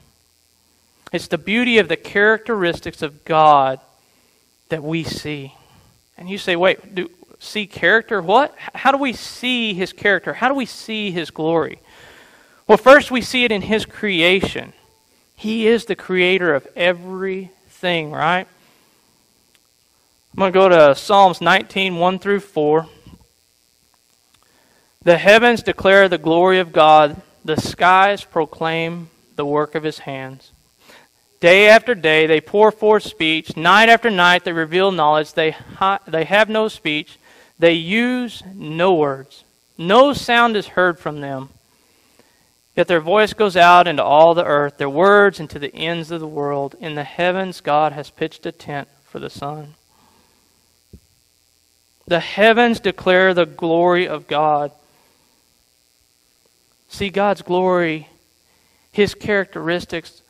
It's 1.13 1.27
the 1.27 1.37
beauty 1.37 1.77
of 1.77 1.89
the 1.89 1.95
characteristics 1.95 3.03
of 3.03 3.23
God 3.23 3.79
that 4.69 4.83
we 4.83 5.03
see. 5.03 5.53
And 6.17 6.27
you 6.27 6.39
say, 6.39 6.55
wait, 6.55 6.95
do 6.95 7.11
see 7.39 7.67
character? 7.67 8.19
What? 8.19 8.55
How 8.57 8.91
do 8.91 8.97
we 8.97 9.13
see 9.13 9.75
his 9.75 9.93
character? 9.93 10.33
How 10.33 10.47
do 10.47 10.55
we 10.55 10.65
see 10.65 11.11
his 11.11 11.29
glory? 11.29 11.77
Well, 12.65 12.79
first 12.79 13.11
we 13.11 13.21
see 13.21 13.43
it 13.43 13.51
in 13.51 13.61
his 13.61 13.85
creation. 13.85 14.73
He 15.35 15.67
is 15.67 15.85
the 15.85 15.95
creator 15.95 16.55
of 16.55 16.67
everything, 16.75 18.09
right? 18.09 18.47
I'm 20.33 20.39
going 20.39 20.51
to 20.51 20.59
go 20.59 20.69
to 20.69 20.95
Psalms 20.95 21.41
19, 21.41 21.97
1 21.97 22.17
through 22.17 22.39
4. 22.39 22.87
The 25.07 25.17
heavens 25.17 25.63
declare 25.63 26.09
the 26.09 26.17
glory 26.17 26.59
of 26.59 26.73
God, 26.73 27.21
the 27.45 27.55
skies 27.55 28.25
proclaim 28.25 29.09
the 29.37 29.45
work 29.45 29.73
of 29.73 29.83
his 29.83 29.99
hands. 29.99 30.51
Day 31.39 31.69
after 31.69 31.95
day 31.95 32.27
they 32.27 32.41
pour 32.41 32.73
forth 32.73 33.03
speech. 33.03 33.55
Night 33.55 33.87
after 33.87 34.09
night 34.09 34.43
they 34.43 34.51
reveal 34.51 34.91
knowledge. 34.91 35.31
They, 35.31 35.55
they 36.05 36.25
have 36.25 36.49
no 36.49 36.67
speech. 36.67 37.19
They 37.57 37.71
use 37.71 38.43
no 38.53 38.95
words. 38.95 39.45
No 39.77 40.11
sound 40.11 40.57
is 40.57 40.67
heard 40.67 40.99
from 40.99 41.21
them. 41.21 41.51
Yet 42.75 42.89
their 42.89 42.99
voice 42.99 43.31
goes 43.31 43.55
out 43.55 43.87
into 43.87 44.03
all 44.03 44.33
the 44.33 44.43
earth, 44.43 44.77
their 44.77 44.89
words 44.89 45.39
into 45.39 45.57
the 45.57 45.73
ends 45.73 46.11
of 46.11 46.19
the 46.19 46.27
world. 46.27 46.75
In 46.81 46.95
the 46.95 47.05
heavens 47.05 47.61
God 47.61 47.93
has 47.93 48.09
pitched 48.09 48.45
a 48.45 48.51
tent 48.51 48.89
for 49.05 49.19
the 49.19 49.29
sun. 49.29 49.75
The 52.05 52.19
heavens 52.19 52.81
declare 52.81 53.33
the 53.33 53.45
glory 53.45 54.05
of 54.05 54.27
God. 54.27 54.73
See, 56.87 57.09
God's 57.09 57.41
glory, 57.41 58.09
His 58.91 59.13
characteristics, 59.13 60.21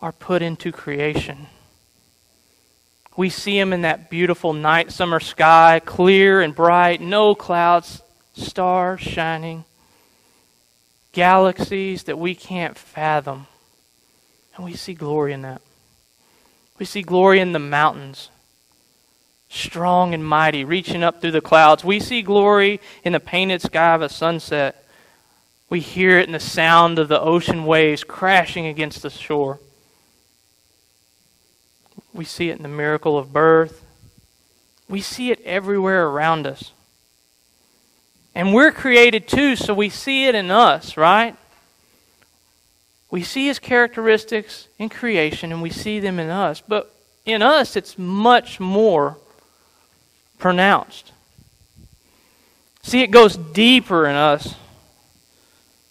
are 0.00 0.12
put 0.12 0.42
into 0.42 0.72
creation. 0.72 1.46
We 3.16 3.30
see 3.30 3.58
him 3.58 3.72
in 3.72 3.82
that 3.82 4.10
beautiful 4.10 4.52
night 4.52 4.92
summer 4.92 5.18
sky, 5.18 5.80
clear 5.84 6.40
and 6.40 6.54
bright, 6.54 7.00
no 7.00 7.34
clouds, 7.34 8.00
stars 8.34 9.00
shining, 9.00 9.64
galaxies 11.10 12.04
that 12.04 12.16
we 12.16 12.36
can't 12.36 12.78
fathom. 12.78 13.48
And 14.54 14.64
we 14.64 14.74
see 14.74 14.94
glory 14.94 15.32
in 15.32 15.42
that. 15.42 15.62
We 16.78 16.86
see 16.86 17.02
glory 17.02 17.40
in 17.40 17.50
the 17.50 17.58
mountains, 17.58 18.30
strong 19.48 20.14
and 20.14 20.24
mighty, 20.24 20.64
reaching 20.64 21.02
up 21.02 21.20
through 21.20 21.32
the 21.32 21.40
clouds. 21.40 21.84
We 21.84 21.98
see 21.98 22.22
glory 22.22 22.80
in 23.02 23.14
the 23.14 23.20
painted 23.20 23.62
sky 23.62 23.96
of 23.96 24.02
a 24.02 24.08
sunset. 24.08 24.84
We 25.70 25.80
hear 25.80 26.18
it 26.18 26.26
in 26.26 26.32
the 26.32 26.40
sound 26.40 26.98
of 26.98 27.08
the 27.08 27.20
ocean 27.20 27.66
waves 27.66 28.02
crashing 28.02 28.66
against 28.66 29.02
the 29.02 29.10
shore. 29.10 29.60
We 32.14 32.24
see 32.24 32.48
it 32.48 32.56
in 32.56 32.62
the 32.62 32.68
miracle 32.68 33.18
of 33.18 33.32
birth. 33.32 33.84
We 34.88 35.02
see 35.02 35.30
it 35.30 35.40
everywhere 35.44 36.06
around 36.06 36.46
us. 36.46 36.72
And 38.34 38.54
we're 38.54 38.72
created 38.72 39.28
too, 39.28 39.56
so 39.56 39.74
we 39.74 39.90
see 39.90 40.26
it 40.26 40.34
in 40.34 40.50
us, 40.50 40.96
right? 40.96 41.36
We 43.10 43.22
see 43.22 43.46
his 43.46 43.58
characteristics 43.58 44.68
in 44.78 44.88
creation 44.88 45.52
and 45.52 45.60
we 45.60 45.70
see 45.70 46.00
them 46.00 46.18
in 46.18 46.30
us. 46.30 46.62
But 46.66 46.94
in 47.26 47.42
us, 47.42 47.76
it's 47.76 47.98
much 47.98 48.58
more 48.58 49.18
pronounced. 50.38 51.12
See, 52.82 53.02
it 53.02 53.10
goes 53.10 53.36
deeper 53.36 54.06
in 54.06 54.14
us 54.14 54.54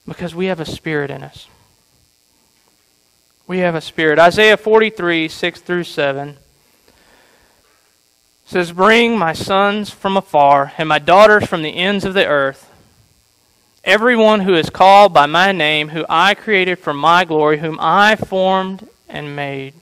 because 0.07 0.33
we 0.33 0.45
have 0.45 0.59
a 0.59 0.65
spirit 0.65 1.11
in 1.11 1.23
us. 1.23 1.47
We 3.45 3.59
have 3.59 3.75
a 3.75 3.81
spirit. 3.81 4.19
Isaiah 4.19 4.57
43, 4.57 5.27
6 5.27 5.61
through 5.61 5.83
7 5.83 6.37
says, 8.45 8.71
Bring 8.71 9.17
my 9.17 9.33
sons 9.33 9.89
from 9.89 10.17
afar 10.17 10.73
and 10.77 10.89
my 10.89 10.99
daughters 10.99 11.45
from 11.45 11.61
the 11.61 11.75
ends 11.75 12.05
of 12.05 12.13
the 12.13 12.25
earth. 12.25 12.71
Everyone 13.83 14.41
who 14.41 14.53
is 14.53 14.69
called 14.69 15.13
by 15.13 15.27
my 15.27 15.51
name, 15.51 15.89
who 15.89 16.05
I 16.09 16.33
created 16.33 16.79
for 16.79 16.93
my 16.93 17.23
glory, 17.23 17.59
whom 17.59 17.77
I 17.79 18.15
formed 18.15 18.87
and 19.07 19.35
made. 19.35 19.73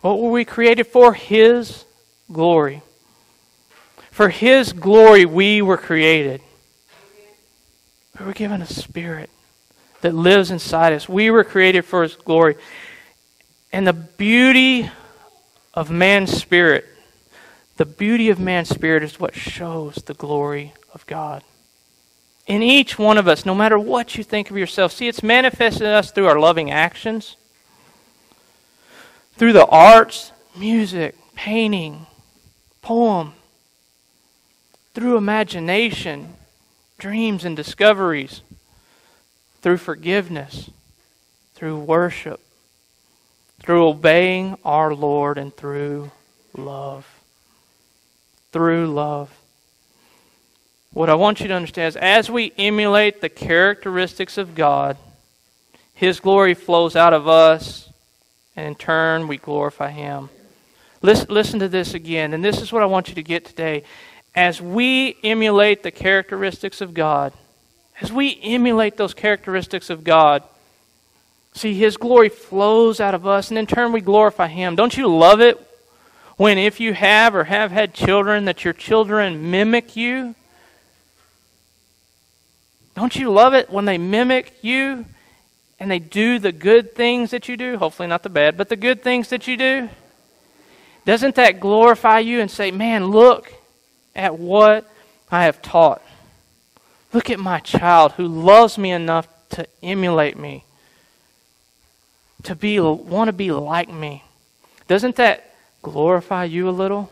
What 0.00 0.18
were 0.18 0.30
we 0.30 0.44
created 0.44 0.86
for? 0.86 1.12
His 1.12 1.84
glory. 2.32 2.80
For 4.10 4.30
His 4.30 4.72
glory 4.72 5.26
we 5.26 5.60
were 5.60 5.76
created. 5.76 6.40
We 8.18 8.24
were 8.24 8.32
given 8.32 8.62
a 8.62 8.66
spirit 8.66 9.30
that 10.00 10.14
lives 10.14 10.50
inside 10.50 10.92
us. 10.92 11.08
We 11.08 11.30
were 11.30 11.44
created 11.44 11.84
for 11.84 12.02
His 12.02 12.14
glory. 12.14 12.56
And 13.72 13.86
the 13.86 13.92
beauty 13.92 14.90
of 15.74 15.90
man's 15.90 16.32
spirit, 16.32 16.86
the 17.76 17.84
beauty 17.84 18.30
of 18.30 18.40
man's 18.40 18.70
spirit 18.70 19.02
is 19.02 19.20
what 19.20 19.34
shows 19.34 19.96
the 19.96 20.14
glory 20.14 20.72
of 20.94 21.06
God. 21.06 21.42
In 22.46 22.62
each 22.62 22.98
one 22.98 23.18
of 23.18 23.26
us, 23.26 23.44
no 23.44 23.54
matter 23.54 23.78
what 23.78 24.16
you 24.16 24.24
think 24.24 24.50
of 24.50 24.56
yourself, 24.56 24.92
see, 24.92 25.08
it's 25.08 25.22
manifested 25.22 25.82
in 25.82 25.88
us 25.88 26.12
through 26.12 26.26
our 26.26 26.38
loving 26.38 26.70
actions, 26.70 27.36
through 29.34 29.52
the 29.52 29.66
arts, 29.66 30.32
music, 30.56 31.16
painting, 31.34 32.06
poem, 32.82 33.32
through 34.94 35.16
imagination, 35.16 36.34
dreams, 36.98 37.44
and 37.44 37.56
discoveries 37.56 38.42
through 39.60 39.76
forgiveness, 39.78 40.70
through 41.54 41.78
worship, 41.78 42.40
through 43.60 43.88
obeying 43.88 44.56
our 44.64 44.94
Lord, 44.94 45.38
and 45.38 45.54
through 45.54 46.10
love. 46.56 47.06
Through 48.52 48.92
love. 48.92 49.30
What 50.92 51.10
I 51.10 51.14
want 51.14 51.40
you 51.40 51.48
to 51.48 51.54
understand 51.54 51.88
is 51.88 51.96
as 51.96 52.30
we 52.30 52.52
emulate 52.56 53.20
the 53.20 53.28
characteristics 53.28 54.38
of 54.38 54.54
God, 54.54 54.96
His 55.92 56.20
glory 56.20 56.54
flows 56.54 56.96
out 56.96 57.12
of 57.12 57.28
us, 57.28 57.90
and 58.54 58.66
in 58.66 58.74
turn, 58.74 59.28
we 59.28 59.36
glorify 59.36 59.90
Him. 59.90 60.30
Listen, 61.02 61.26
listen 61.28 61.60
to 61.60 61.68
this 61.68 61.92
again, 61.92 62.32
and 62.32 62.42
this 62.42 62.62
is 62.62 62.72
what 62.72 62.82
I 62.82 62.86
want 62.86 63.08
you 63.08 63.14
to 63.16 63.22
get 63.22 63.44
today. 63.44 63.84
As 64.36 64.60
we 64.60 65.16
emulate 65.24 65.82
the 65.82 65.90
characteristics 65.90 66.80
of 66.80 66.94
God, 66.94 67.32
as 68.00 68.12
we 68.12 68.38
emulate 68.42 68.96
those 68.96 69.14
characteristics 69.14 69.90
of 69.90 70.04
God, 70.04 70.44
See, 71.56 71.72
His 71.72 71.96
glory 71.96 72.28
flows 72.28 73.00
out 73.00 73.14
of 73.14 73.26
us, 73.26 73.48
and 73.48 73.58
in 73.58 73.66
turn 73.66 73.90
we 73.90 74.02
glorify 74.02 74.46
Him. 74.46 74.76
Don't 74.76 74.94
you 74.94 75.08
love 75.08 75.40
it 75.40 75.58
when, 76.36 76.58
if 76.58 76.80
you 76.80 76.92
have 76.92 77.34
or 77.34 77.44
have 77.44 77.70
had 77.70 77.94
children, 77.94 78.44
that 78.44 78.62
your 78.62 78.74
children 78.74 79.50
mimic 79.50 79.96
you? 79.96 80.34
Don't 82.94 83.16
you 83.16 83.30
love 83.30 83.54
it 83.54 83.70
when 83.70 83.86
they 83.86 83.96
mimic 83.96 84.52
you 84.60 85.06
and 85.80 85.90
they 85.90 85.98
do 85.98 86.38
the 86.38 86.52
good 86.52 86.94
things 86.94 87.30
that 87.30 87.48
you 87.48 87.56
do? 87.56 87.78
Hopefully, 87.78 88.06
not 88.06 88.22
the 88.22 88.28
bad, 88.28 88.58
but 88.58 88.68
the 88.68 88.76
good 88.76 89.02
things 89.02 89.30
that 89.30 89.46
you 89.46 89.56
do? 89.56 89.88
Doesn't 91.06 91.36
that 91.36 91.58
glorify 91.58 92.18
you 92.18 92.40
and 92.40 92.50
say, 92.50 92.70
man, 92.70 93.06
look 93.06 93.50
at 94.16 94.38
what 94.38 94.90
I 95.30 95.44
have 95.44 95.62
taught? 95.62 96.02
Look 97.12 97.30
at 97.30 97.38
my 97.38 97.60
child 97.60 98.12
who 98.12 98.26
loves 98.26 98.76
me 98.76 98.90
enough 98.90 99.28
to 99.50 99.66
emulate 99.82 100.36
me 100.36 100.64
to 102.46 102.54
be 102.54 102.78
want 102.78 103.28
to 103.28 103.32
be 103.32 103.50
like 103.50 103.88
me. 103.88 104.22
Doesn't 104.86 105.16
that 105.16 105.54
glorify 105.82 106.44
you 106.44 106.68
a 106.68 106.70
little? 106.70 107.10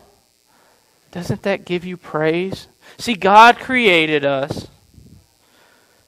Doesn't 1.11 1.43
that 1.43 1.65
give 1.65 1.85
you 1.85 1.97
praise? 1.97 2.67
See, 2.97 3.15
God 3.15 3.57
created 3.57 4.23
us 4.23 4.67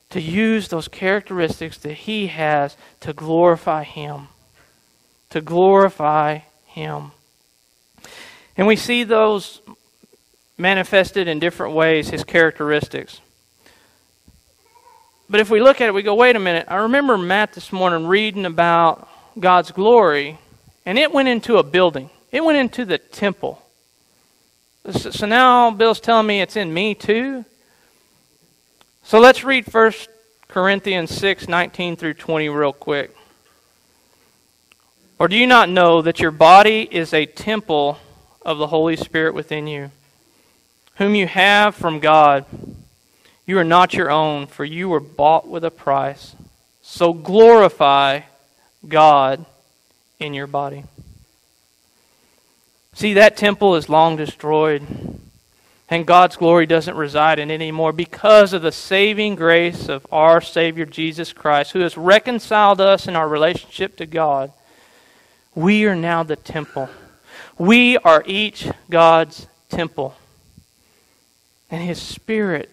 to 0.10 0.22
use 0.22 0.70
those 0.70 0.88
characteristics 0.88 1.78
that 1.80 1.94
He 1.94 2.28
has 2.28 2.78
to 3.02 3.14
glorify 3.14 3.84
Him. 3.84 4.30
To 5.32 5.42
glorify 5.42 6.40
Him. 6.68 7.12
And 8.56 8.66
we 8.66 8.76
see 8.76 9.04
those 9.04 9.62
manifested 10.58 11.28
in 11.28 11.40
different 11.40 11.74
ways, 11.74 12.10
His 12.10 12.24
characteristics. 12.24 13.22
But 15.30 15.40
if 15.40 15.50
we 15.50 15.62
look 15.62 15.82
at 15.82 15.88
it, 15.88 15.94
we 15.94 16.04
go, 16.04 16.16
wait 16.16 16.36
a 16.36 16.40
minute. 16.40 16.68
I 16.70 16.76
remember 16.76 17.18
Matt 17.18 17.54
this 17.54 17.74
morning 17.74 18.08
reading 18.08 18.46
about 18.46 19.10
God's 19.40 19.72
glory, 19.72 20.38
and 20.86 20.98
it 20.98 21.12
went 21.12 21.28
into 21.28 21.58
a 21.58 21.64
building. 21.64 22.10
It 22.32 22.44
went 22.44 22.58
into 22.58 22.86
the 22.86 22.98
temple. 22.98 23.62
So 24.90 25.26
now 25.26 25.70
Bill's 25.72 26.00
telling 26.00 26.28
me 26.28 26.42
it's 26.42 26.56
in 26.56 26.74
me 26.74 26.96
too. 26.96 27.44
So 29.04 29.20
let's 29.20 29.44
read 29.44 29.72
1 29.72 29.92
Corinthians 30.48 31.12
6 31.12 31.48
19 31.48 31.98
through 31.98 32.14
20 32.14 32.50
real 32.50 32.74
quick. 32.74 33.14
Or 35.20 35.28
do 35.28 35.36
you 35.36 35.48
not 35.48 35.70
know 35.70 36.02
that 36.02 36.20
your 36.20 36.32
body 36.32 36.88
is 36.90 37.14
a 37.14 37.26
temple 37.26 38.00
of 38.44 38.60
the 38.60 38.68
Holy 38.68 38.96
Spirit 38.96 39.34
within 39.34 39.68
you, 39.68 39.92
whom 40.98 41.16
you 41.16 41.28
have 41.28 41.76
from 41.76 42.00
God? 42.00 42.46
You 43.46 43.58
are 43.60 43.64
not 43.64 43.94
your 43.94 44.12
own, 44.12 44.48
for 44.48 44.66
you 44.66 44.90
were 44.90 45.00
bought 45.00 45.48
with 45.48 45.64
a 45.64 45.72
price. 45.72 46.36
So 46.82 47.14
glorify 47.14 48.22
God 48.88 49.46
in 50.20 50.34
your 50.34 50.48
body. 50.48 50.84
See, 52.94 53.14
that 53.14 53.38
temple 53.38 53.76
is 53.76 53.90
long 53.90 54.16
destroyed, 54.16 54.86
and 55.88 56.08
God's 56.08 56.36
glory 56.36 56.66
doesn't 56.66 56.98
reside 56.98 57.38
in 57.38 57.52
it 57.52 57.54
anymore 57.54 57.94
because 57.94 58.54
of 58.54 58.64
the 58.64 58.72
saving 58.72 59.36
grace 59.36 59.88
of 59.88 60.06
our 60.12 60.42
Savior 60.42 60.86
Jesus 60.86 61.32
Christ, 61.32 61.74
who 61.74 61.82
has 61.82 61.96
reconciled 61.96 62.82
us 62.82 63.08
in 63.08 63.16
our 63.16 63.30
relationship 63.30 63.98
to 63.98 64.06
God. 64.06 64.52
We 65.54 65.86
are 65.86 65.96
now 65.96 66.24
the 66.24 66.36
temple. 66.36 66.90
We 67.58 67.98
are 67.98 68.24
each 68.26 68.68
God's 68.90 69.48
temple. 69.70 70.16
And 71.70 71.84
His 71.84 72.02
Spirit 72.02 72.72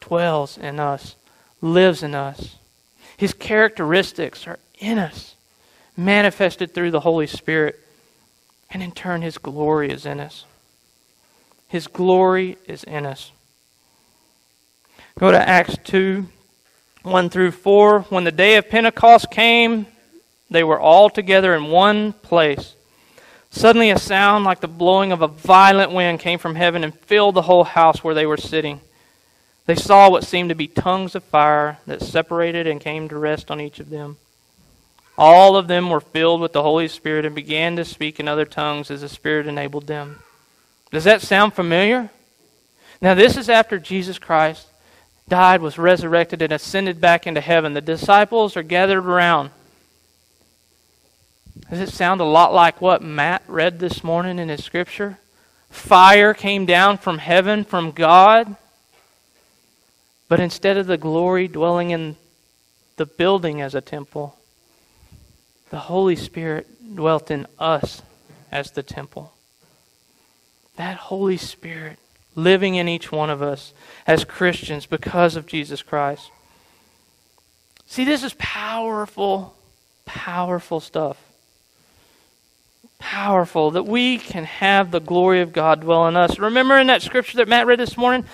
dwells 0.00 0.56
in 0.56 0.78
us, 0.80 1.16
lives 1.60 2.02
in 2.02 2.14
us. 2.14 2.56
His 3.16 3.34
characteristics 3.34 4.46
are 4.46 4.58
in 4.78 4.98
us, 4.98 5.34
manifested 5.96 6.72
through 6.72 6.92
the 6.92 7.00
Holy 7.00 7.26
Spirit. 7.26 7.78
And 8.70 8.82
in 8.82 8.92
turn, 8.92 9.22
His 9.22 9.38
glory 9.38 9.90
is 9.90 10.06
in 10.06 10.20
us. 10.20 10.44
His 11.68 11.86
glory 11.86 12.56
is 12.66 12.84
in 12.84 13.04
us. 13.04 13.32
Go 15.18 15.30
to 15.30 15.48
Acts 15.48 15.76
2 15.84 16.26
1 17.02 17.30
through 17.30 17.50
4. 17.50 18.00
When 18.02 18.24
the 18.24 18.32
day 18.32 18.56
of 18.56 18.68
Pentecost 18.68 19.30
came, 19.30 19.86
they 20.50 20.62
were 20.62 20.80
all 20.80 21.10
together 21.10 21.54
in 21.54 21.64
one 21.64 22.12
place. 22.12 22.74
Suddenly, 23.58 23.90
a 23.90 23.98
sound 23.98 24.44
like 24.44 24.60
the 24.60 24.68
blowing 24.68 25.10
of 25.10 25.20
a 25.20 25.26
violent 25.26 25.90
wind 25.90 26.20
came 26.20 26.38
from 26.38 26.54
heaven 26.54 26.84
and 26.84 26.94
filled 26.94 27.34
the 27.34 27.42
whole 27.42 27.64
house 27.64 28.04
where 28.04 28.14
they 28.14 28.24
were 28.24 28.36
sitting. 28.36 28.80
They 29.66 29.74
saw 29.74 30.08
what 30.08 30.22
seemed 30.22 30.50
to 30.50 30.54
be 30.54 30.68
tongues 30.68 31.16
of 31.16 31.24
fire 31.24 31.78
that 31.88 32.00
separated 32.00 32.68
and 32.68 32.80
came 32.80 33.08
to 33.08 33.18
rest 33.18 33.50
on 33.50 33.60
each 33.60 33.80
of 33.80 33.90
them. 33.90 34.16
All 35.18 35.56
of 35.56 35.66
them 35.66 35.90
were 35.90 35.98
filled 35.98 36.40
with 36.40 36.52
the 36.52 36.62
Holy 36.62 36.86
Spirit 36.86 37.24
and 37.24 37.34
began 37.34 37.74
to 37.74 37.84
speak 37.84 38.20
in 38.20 38.28
other 38.28 38.44
tongues 38.44 38.92
as 38.92 39.00
the 39.00 39.08
Spirit 39.08 39.48
enabled 39.48 39.88
them. 39.88 40.22
Does 40.92 41.02
that 41.02 41.20
sound 41.20 41.52
familiar? 41.52 42.10
Now, 43.00 43.14
this 43.14 43.36
is 43.36 43.48
after 43.48 43.80
Jesus 43.80 44.20
Christ 44.20 44.68
died, 45.28 45.62
was 45.62 45.78
resurrected, 45.78 46.42
and 46.42 46.52
ascended 46.52 47.00
back 47.00 47.26
into 47.26 47.40
heaven. 47.40 47.74
The 47.74 47.80
disciples 47.80 48.56
are 48.56 48.62
gathered 48.62 49.04
around. 49.04 49.50
Does 51.70 51.80
it 51.80 51.90
sound 51.90 52.20
a 52.20 52.24
lot 52.24 52.54
like 52.54 52.80
what 52.80 53.02
Matt 53.02 53.42
read 53.46 53.78
this 53.78 54.02
morning 54.02 54.38
in 54.38 54.48
his 54.48 54.64
scripture? 54.64 55.18
Fire 55.70 56.32
came 56.32 56.64
down 56.64 56.98
from 56.98 57.18
heaven, 57.18 57.64
from 57.64 57.90
God 57.90 58.56
but 60.28 60.40
instead 60.40 60.76
of 60.76 60.86
the 60.86 60.98
glory 60.98 61.48
dwelling 61.48 61.90
in 61.90 62.16
the 62.96 63.06
building 63.06 63.60
as 63.60 63.74
a 63.74 63.80
temple, 63.80 64.36
the 65.70 65.78
Holy 65.78 66.16
Spirit 66.16 66.66
dwelt 66.94 67.30
in 67.30 67.46
us 67.58 68.02
as 68.52 68.70
the 68.72 68.82
temple. 68.82 69.32
That 70.76 70.96
Holy 70.96 71.38
Spirit 71.38 71.98
living 72.34 72.74
in 72.74 72.88
each 72.88 73.10
one 73.10 73.30
of 73.30 73.42
us 73.42 73.72
as 74.06 74.24
Christians 74.24 74.86
because 74.86 75.34
of 75.34 75.46
Jesus 75.46 75.82
Christ. 75.82 76.30
See, 77.86 78.04
this 78.04 78.22
is 78.22 78.34
powerful, 78.34 79.56
powerful 80.04 80.80
stuff. 80.80 81.16
Powerful 82.98 83.70
that 83.72 83.84
we 83.84 84.18
can 84.18 84.44
have 84.44 84.90
the 84.90 85.00
glory 85.00 85.40
of 85.40 85.52
God 85.52 85.80
dwell 85.80 86.08
in 86.08 86.16
us. 86.16 86.38
Remember 86.38 86.76
in 86.78 86.88
that 86.88 87.02
scripture 87.02 87.38
that 87.38 87.48
Matt 87.48 87.66
read 87.66 87.78
this 87.78 87.96
morning? 87.96 88.24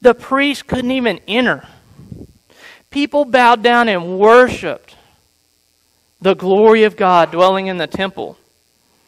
The 0.00 0.14
priest 0.14 0.66
couldn't 0.66 0.90
even 0.90 1.20
enter. 1.28 1.66
People 2.90 3.24
bowed 3.24 3.62
down 3.62 3.88
and 3.88 4.18
worshiped 4.18 4.96
the 6.20 6.34
glory 6.34 6.84
of 6.84 6.96
God 6.96 7.30
dwelling 7.30 7.68
in 7.68 7.78
the 7.78 7.86
temple. 7.86 8.36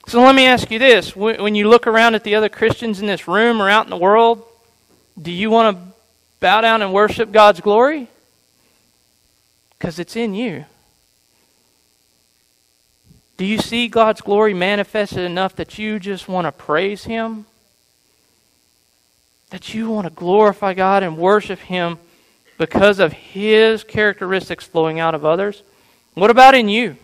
So 0.07 0.20
let 0.22 0.35
me 0.35 0.46
ask 0.46 0.70
you 0.70 0.78
this. 0.78 1.16
When 1.16 1.54
you 1.54 1.68
look 1.68 1.87
around 1.87 2.14
at 2.14 2.24
the 2.24 2.35
other 2.35 2.48
Christians 2.48 3.00
in 3.00 3.07
this 3.07 3.26
room 3.26 3.61
or 3.61 3.68
out 3.68 3.87
in 3.87 3.90
the 3.90 3.96
world, 3.96 4.44
do 5.20 5.30
you 5.30 5.50
want 5.50 5.76
to 5.76 5.83
bow 6.40 6.61
down 6.61 6.83
and 6.83 6.92
worship 6.92 7.33
God's 7.33 7.61
glory? 7.61 8.09
Because 9.70 9.98
it's 9.98 10.16
in 10.16 10.35
you. 10.35 10.66
Do 13.37 13.44
you 13.44 13.59
see 13.59 13.88
God's 13.88 14.20
glory 14.20 14.55
manifested 14.55 15.25
enough 15.25 15.57
that 15.57 15.79
you 15.79 15.99
just 15.99 16.29
want 16.29 16.47
to 16.47 16.53
praise 16.53 17.05
Him? 17.05 17.47
that 19.55 19.73
you 19.73 19.88
want 19.88 20.05
to 20.05 20.12
glorify 20.12 20.75
God 20.75 21.05
and 21.05 21.16
worship 21.16 21.61
Him 21.61 21.97
because 22.59 22.99
of 22.99 23.12
His 23.12 23.85
characteristics 23.85 24.64
flowing 24.64 24.99
out 24.99 25.14
of 25.14 25.25
others? 25.25 25.62
What 26.14 26.29
about 26.29 26.57
in 26.57 26.68
you? 26.68 26.97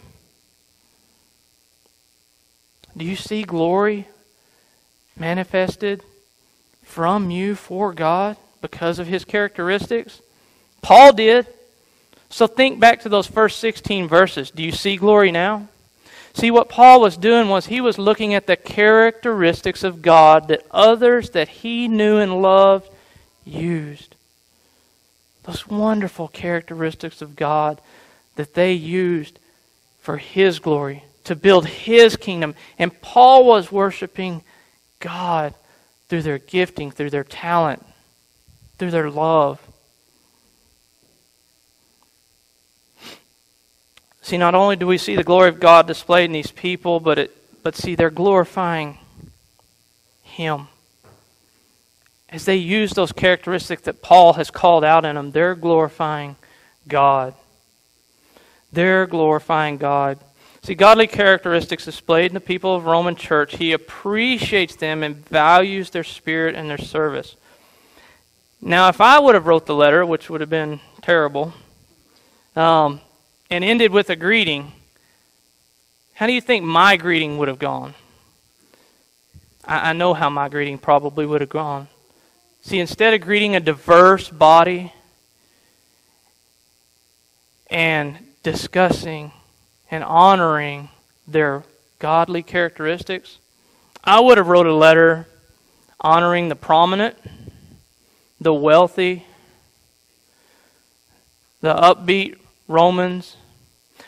Do 2.97 3.05
you 3.05 3.15
see 3.15 3.45
glory 3.45 4.09
manifested 5.17 6.03
from 6.83 7.31
you 7.31 7.55
for 7.55 7.93
God 7.93 8.37
because 8.61 8.99
of 8.99 9.07
His 9.07 9.25
characteristics? 9.25 10.21
Paul 10.83 11.13
did. 11.13 11.47
So 12.31 12.49
think 12.49 12.81
back 12.81 13.03
to 13.03 13.09
those 13.09 13.29
first 13.29 13.61
16 13.61 14.09
verses. 14.09 14.51
Do 14.51 14.65
you 14.65 14.73
see 14.73 14.97
glory 14.97 15.31
now? 15.31 15.69
See, 16.33 16.51
what 16.51 16.69
Paul 16.69 17.01
was 17.01 17.17
doing 17.17 17.49
was 17.49 17.67
he 17.67 17.81
was 17.81 17.99
looking 17.99 18.35
at 18.35 18.47
the 18.47 18.57
characteristics 18.57 19.83
of 19.83 20.03
God 20.03 20.49
that 20.49 20.67
others 20.71 21.31
that 21.31 21.49
he 21.49 21.89
knew 21.89 22.19
and 22.19 22.41
loved 22.41 22.89
used. 23.45 24.15
Those 25.45 25.67
wonderful 25.67 26.29
characteristics 26.29 27.21
of 27.21 27.37
God 27.37 27.81
that 28.37 28.55
they 28.55 28.73
used 28.73 29.39
for 30.01 30.17
his 30.17 30.59
glory, 30.59 31.05
to 31.25 31.37
build 31.37 31.67
his 31.67 32.17
kingdom. 32.17 32.55
And 32.79 32.99
Paul 33.03 33.45
was 33.45 33.71
worshiping 33.71 34.43
God 34.99 35.55
through 36.09 36.23
their 36.23 36.39
gifting, 36.39 36.91
through 36.91 37.11
their 37.11 37.25
talent, 37.25 37.85
through 38.79 38.91
their 38.91 39.11
love. 39.11 39.61
See, 44.23 44.37
not 44.37 44.55
only 44.55 44.77
do 44.77 44.87
we 44.87 44.99
see 44.99 45.17
the 45.17 45.25
glory 45.25 45.49
of 45.49 45.61
God 45.61 45.87
displayed 45.87 46.27
in 46.27 46.33
these 46.33 46.51
people, 46.51 47.01
but 47.01 47.19
it 47.19 47.37
but 47.63 47.77
see 47.77 47.95
they're 47.95 48.11
glorifying 48.11 48.99
him. 50.23 50.69
As 52.29 52.45
they 52.45 52.57
use 52.57 52.93
those 52.93 53.13
characteristics 53.13 53.83
that 53.83 54.03
Paul 54.03 54.35
has 54.35 54.51
called 54.51 54.85
out 54.85 55.05
in 55.05 55.17
them, 55.17 55.33
they're 55.33 55.55
glorifying 55.55 56.37
God. 56.89 57.35
They're 58.73 59.07
glorifying 59.07 59.79
God. 59.79 60.19
See, 60.63 60.75
godly 60.75 61.07
characteristics 61.07 61.87
displayed 61.87 62.31
in 62.31 62.35
the 62.35 62.41
people 62.41 62.77
of 62.77 62.85
Roman 62.85 63.17
church, 63.17 63.57
he 63.57 63.73
appreciates 63.73 64.77
them 64.77 65.03
and 65.03 65.17
values 65.29 65.91
their 65.91 66.05
spirit 66.05 66.55
and 66.55 66.69
their 66.69 66.79
service. 66.79 67.37
Now, 68.61 68.89
if 68.89 69.01
I 69.01 69.19
would 69.19 69.35
have 69.35 69.47
wrote 69.47 69.67
the 69.67 69.75
letter, 69.75 70.05
which 70.05 70.29
would 70.29 70.43
have 70.43 70.51
been 70.51 70.81
terrible, 71.03 71.55
um, 72.55 73.01
and 73.51 73.65
ended 73.65 73.91
with 73.91 74.11
a 74.11 74.17
greeting, 74.17 74.73
how 76.15 76.27
do 76.27 76.33
you 76.33 76.41
think 76.41 76.65
my 76.65 76.97
greeting 76.97 77.39
would 77.39 77.49
have 77.49 77.59
gone? 77.59 77.95
I, 79.65 79.91
I 79.91 79.93
know 79.93 80.15
how 80.15 80.31
my 80.31 80.49
greeting 80.49 80.79
probably 80.79 81.27
would 81.27 81.41
have 81.41 81.51
gone. 81.51 81.89
See, 82.63 82.79
instead 82.79 83.15
of 83.15 83.21
greeting 83.23 83.57
a 83.57 83.61
diverse 83.61 84.29
body 84.29 84.93
and 87.69 88.19
discussing 88.43 89.33
and 89.91 90.05
honoring 90.05 90.91
their 91.27 91.65
godly 91.99 92.43
characteristics, 92.43 93.39
I 94.05 94.21
would 94.21 94.39
have 94.39 94.49
wrote 94.49 94.67
a 94.67 94.75
letter 94.75 95.27
honoring 96.01 96.49
the 96.49 96.57
prominent, 96.57 97.17
the 98.41 98.55
wealthy, 98.55 99.25
the 101.61 101.75
upbeat 101.75 102.39
Romans. 102.69 103.37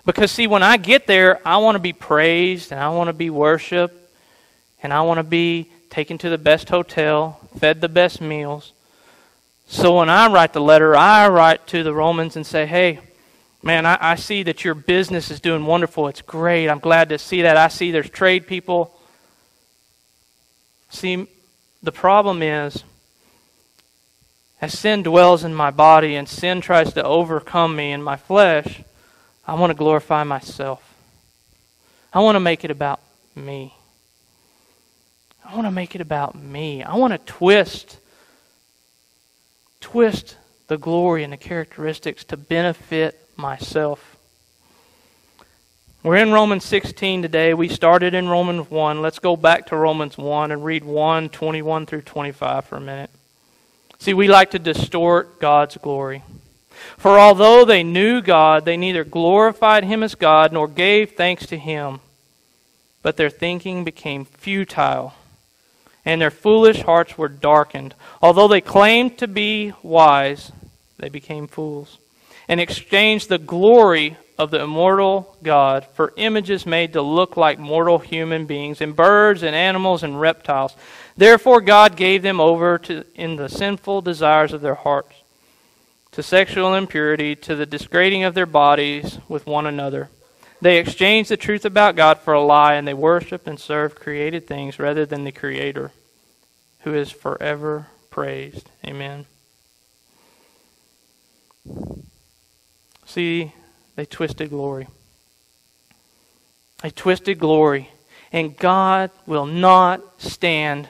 Because, 0.05 0.33
see, 0.33 0.47
when 0.47 0.62
I 0.62 0.77
get 0.77 1.07
there, 1.07 1.41
I 1.47 1.59
want 1.59 1.77
to 1.77 1.81
be 1.81 1.93
praised 1.93 2.73
and 2.73 2.81
I 2.81 2.88
want 2.88 3.09
to 3.09 3.12
be 3.12 3.31
worshiped 3.31 3.95
and 4.83 4.93
I 4.93 5.03
want 5.03 5.19
to 5.19 5.25
be 5.25 5.71
taken 5.91 6.19
to 6.19 6.29
the 6.29 6.38
best 6.38 6.69
hotel, 6.69 7.38
fed 7.59 7.81
the 7.81 7.88
best 7.88 8.21
meals. 8.21 8.73
So 9.67 9.99
when 9.99 10.09
I 10.11 10.33
write 10.33 10.53
the 10.53 10.61
letter, 10.61 10.97
I 10.97 11.29
write 11.29 11.67
to 11.69 11.83
the 11.83 11.95
Romans 11.95 12.37
and 12.37 12.45
say, 12.45 12.67
hey, 12.67 12.99
man, 13.62 13.87
I, 13.87 13.97
I 14.01 14.15
see 14.17 14.43
that 14.43 14.65
your 14.65 14.75
business 14.75 15.31
is 15.31 15.41
doing 15.41 15.65
wonderful. 15.65 16.09
It's 16.09 16.23
great. 16.23 16.69
I'm 16.69 16.81
glad 16.81 17.11
to 17.11 17.19
see 17.19 17.43
that. 17.43 17.57
I 17.57 17.69
see 17.69 17.91
there's 17.91 18.11
trade 18.11 18.47
people. 18.47 18.99
See, 20.91 21.29
the 21.83 21.93
problem 21.93 22.43
is 22.43 22.83
as 24.61 24.79
sin 24.79 25.03
dwells 25.03 25.45
in 25.45 25.55
my 25.55 25.71
body 25.71 26.17
and 26.17 26.29
sin 26.29 26.61
tries 26.61 26.93
to 26.95 27.05
overcome 27.05 27.75
me 27.75 27.93
in 27.93 28.03
my 28.03 28.17
flesh, 28.17 28.83
I 29.47 29.55
want 29.55 29.71
to 29.71 29.75
glorify 29.75 30.23
myself. 30.25 30.83
I 32.13 32.21
want 32.21 32.37
to 32.37 32.41
make 32.41 32.65
it 32.65 32.71
about 32.71 33.01
me. 33.35 33.75
I 35.45 35.55
want 35.55 35.67
to 35.67 35.71
make 35.71 35.95
it 35.95 36.01
about 36.01 36.35
me. 36.35 36.83
I 36.83 36.97
want 36.97 37.13
to 37.13 37.19
twist 37.19 37.99
twist 39.81 40.37
the 40.69 40.79
glory 40.79 41.25
and 41.25 41.33
the 41.33 41.37
characteristics 41.37 42.25
to 42.25 42.37
benefit 42.37 43.29
myself. 43.37 44.17
We're 46.03 46.17
in 46.17 46.33
Romans 46.33 46.65
16 46.65 47.23
today. 47.23 47.55
We 47.55 47.69
started 47.69 48.15
in 48.15 48.29
Romans 48.29 48.71
1. 48.71 49.03
Let's 49.03 49.19
go 49.19 49.37
back 49.37 49.67
to 49.67 49.77
Romans 49.77 50.17
1 50.17 50.51
and 50.51 50.65
read 50.65 50.85
1 50.85 51.29
21 51.29 51.87
through 51.87 52.03
25 52.03 52.65
for 52.65 52.77
a 52.77 52.81
minute. 52.81 53.11
See, 53.99 54.15
we 54.15 54.29
like 54.29 54.53
to 54.53 54.59
distort 54.59 55.39
God's 55.41 55.77
glory. 55.77 56.23
For 56.97 57.18
although 57.18 57.64
they 57.64 57.83
knew 57.83 58.21
God, 58.21 58.64
they 58.64 58.77
neither 58.77 59.05
glorified 59.05 59.85
him 59.85 60.03
as 60.03 60.14
God 60.14 60.53
nor 60.53 60.68
gave 60.68 61.12
thanks 61.12 61.47
to 61.47 61.59
him, 61.59 62.01
but 63.03 63.16
their 63.16 63.31
thinking 63.31 63.85
became 63.85 64.25
futile, 64.25 65.14
and 66.05 66.21
their 66.21 66.31
foolish 66.31 66.83
hearts 66.83 67.18
were 67.18 67.29
darkened. 67.29 67.95
Although 68.21 68.49
they 68.49 68.61
claimed 68.61 69.18
to 69.18 69.29
be 69.29 69.73
wise, 69.83 70.53
they 70.99 71.09
became 71.09 71.47
fools, 71.47 71.99
and 72.49 72.61
exchanged 72.61 73.29
the 73.29 73.38
glory 73.38 74.16
of 74.38 74.51
the 74.51 74.62
immortal 74.62 75.37
God 75.42 75.87
for 75.95 76.12
images 76.16 76.66
made 76.66 76.95
to 76.95 77.03
look 77.03 77.37
like 77.37 77.59
mortal 77.59 77.99
human 77.99 78.47
beings, 78.47 78.81
and 78.81 78.97
birds 78.97 79.42
and 79.42 79.55
animals 79.55 80.03
and 80.03 80.21
reptiles. 80.21 80.75
Therefore, 81.16 81.61
God 81.61 81.97
gave 81.97 82.23
them 82.23 82.40
over 82.40 82.79
to, 82.79 83.05
in 83.14 83.37
the 83.37 83.49
sinful 83.49 84.03
desires 84.03 84.53
of 84.53 84.61
their 84.61 84.75
hearts, 84.75 85.22
to 86.12 86.22
sexual 86.22 86.75
impurity, 86.75 87.35
to 87.35 87.57
the 87.57 87.66
disgrading 87.66 88.25
of 88.25 88.35
their 88.35 88.46
bodies 88.46 89.18
with 89.29 89.46
one 89.46 89.66
another. 89.66 90.11
They 90.61 90.79
exchanged 90.79 91.31
the 91.31 91.37
truth 91.37 91.64
about 91.64 91.96
God 91.96 92.20
for 92.20 92.35
a 92.35 92.42
lie, 92.42 92.75
and 92.75 92.87
they 92.87 92.94
worshiped 92.94 93.48
and 93.48 93.59
served 93.59 93.96
created 93.96 94.46
things 94.46 94.79
rather 94.79 95.05
than 95.05 95.25
the 95.25 95.33
Creator, 95.33 95.90
who 96.81 96.94
is 96.94 97.11
forever 97.11 97.88
praised. 98.11 98.70
Amen. 98.87 99.27
See, 103.07 103.53
they 103.96 104.05
twisted 104.05 104.51
glory. 104.51 104.88
They 106.83 106.90
twisted 106.90 107.38
glory. 107.38 107.90
And 108.33 108.57
God 108.57 109.11
will 109.27 109.46
not 109.46 110.20
stand 110.20 110.88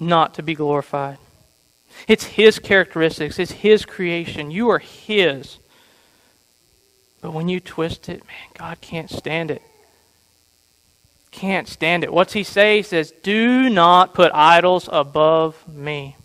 not 0.00 0.34
to 0.34 0.42
be 0.42 0.54
glorified. 0.54 1.18
It's 2.06 2.24
His 2.24 2.58
characteristics, 2.58 3.38
it's 3.38 3.52
His 3.52 3.84
creation. 3.84 4.50
You 4.50 4.68
are 4.70 4.78
His. 4.78 5.58
But 7.20 7.32
when 7.32 7.48
you 7.48 7.60
twist 7.60 8.08
it, 8.08 8.24
man, 8.26 8.48
God 8.56 8.80
can't 8.80 9.10
stand 9.10 9.50
it. 9.50 9.62
Can't 11.30 11.68
stand 11.68 12.04
it. 12.04 12.12
What's 12.12 12.32
He 12.32 12.44
say? 12.44 12.78
He 12.78 12.82
says, 12.82 13.12
Do 13.22 13.68
not 13.68 14.14
put 14.14 14.32
idols 14.32 14.88
above 14.90 15.66
me. 15.68 16.16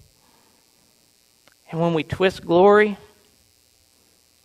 And 1.71 1.81
when 1.81 1.93
we 1.93 2.03
twist 2.03 2.45
glory, 2.45 2.97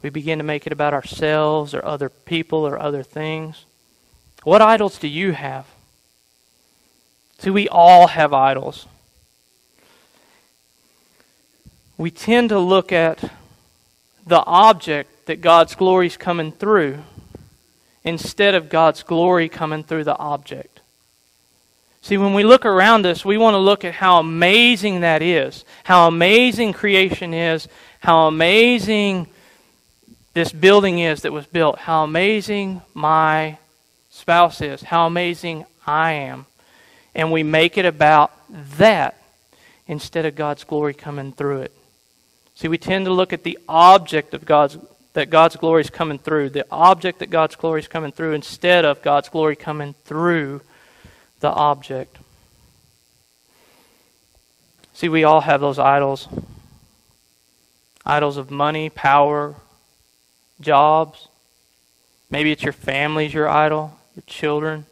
we 0.02 0.10
begin 0.10 0.38
to 0.38 0.44
make 0.44 0.66
it 0.66 0.72
about 0.72 0.94
ourselves 0.94 1.74
or 1.74 1.84
other 1.84 2.08
people 2.08 2.66
or 2.66 2.78
other 2.78 3.02
things. 3.02 3.66
What 4.44 4.62
idols 4.62 4.98
do 4.98 5.08
you 5.08 5.32
have? 5.32 5.66
See, 7.38 7.50
we 7.50 7.68
all 7.68 8.08
have 8.08 8.32
idols 8.32 8.86
we 11.98 12.12
tend 12.12 12.48
to 12.50 12.58
look 12.58 12.92
at 12.92 13.22
the 14.24 14.42
object 14.44 15.26
that 15.26 15.40
God's 15.40 15.74
glory 15.74 16.06
is 16.06 16.16
coming 16.16 16.52
through 16.52 17.00
instead 18.04 18.54
of 18.54 18.70
God's 18.70 19.02
glory 19.02 19.48
coming 19.48 19.82
through 19.82 20.04
the 20.04 20.16
object. 20.16 20.80
See, 22.00 22.16
when 22.16 22.34
we 22.34 22.44
look 22.44 22.64
around 22.64 23.04
us, 23.04 23.24
we 23.24 23.36
want 23.36 23.54
to 23.54 23.58
look 23.58 23.84
at 23.84 23.94
how 23.94 24.20
amazing 24.20 25.00
that 25.00 25.20
is, 25.20 25.64
how 25.82 26.06
amazing 26.06 26.72
creation 26.72 27.34
is, 27.34 27.66
how 27.98 28.28
amazing 28.28 29.26
this 30.34 30.52
building 30.52 31.00
is 31.00 31.22
that 31.22 31.32
was 31.32 31.46
built, 31.46 31.80
how 31.80 32.04
amazing 32.04 32.80
my 32.94 33.58
spouse 34.08 34.60
is, 34.60 34.82
how 34.82 35.06
amazing 35.06 35.66
I 35.84 36.12
am. 36.12 36.46
And 37.14 37.32
we 37.32 37.42
make 37.42 37.76
it 37.76 37.84
about 37.84 38.30
that 38.78 39.20
instead 39.88 40.24
of 40.24 40.36
God's 40.36 40.62
glory 40.62 40.94
coming 40.94 41.32
through 41.32 41.62
it. 41.62 41.77
See, 42.58 42.66
we 42.66 42.76
tend 42.76 43.06
to 43.06 43.12
look 43.12 43.32
at 43.32 43.44
the 43.44 43.56
object 43.68 44.34
of 44.34 44.44
God's 44.44 44.76
that 45.12 45.30
God's 45.30 45.54
glory 45.54 45.80
is 45.80 45.90
coming 45.90 46.18
through, 46.18 46.50
the 46.50 46.66
object 46.72 47.20
that 47.20 47.30
God's 47.30 47.54
glory 47.54 47.78
is 47.78 47.86
coming 47.86 48.10
through, 48.10 48.32
instead 48.32 48.84
of 48.84 49.00
God's 49.00 49.28
glory 49.28 49.54
coming 49.54 49.94
through 50.04 50.62
the 51.38 51.50
object. 51.50 52.18
See, 54.92 55.08
we 55.08 55.22
all 55.22 55.42
have 55.42 55.60
those 55.60 55.78
idols 55.78 56.26
idols 58.04 58.36
of 58.36 58.50
money, 58.50 58.90
power, 58.90 59.54
jobs. 60.60 61.28
Maybe 62.28 62.50
it's 62.50 62.64
your 62.64 62.72
family's 62.72 63.32
your 63.32 63.48
idol, 63.48 63.96
your 64.16 64.24
children. 64.26 64.84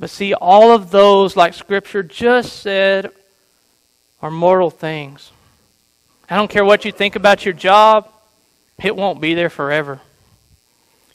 But 0.00 0.10
see, 0.10 0.34
all 0.34 0.72
of 0.72 0.90
those, 0.90 1.36
like 1.36 1.54
Scripture 1.54 2.02
just 2.02 2.60
said, 2.60 3.12
are 4.22 4.30
mortal 4.30 4.70
things. 4.70 5.30
I 6.28 6.36
don't 6.36 6.50
care 6.50 6.64
what 6.64 6.84
you 6.84 6.92
think 6.92 7.16
about 7.16 7.44
your 7.44 7.54
job, 7.54 8.08
it 8.82 8.96
won't 8.96 9.20
be 9.20 9.34
there 9.34 9.50
forever. 9.50 10.00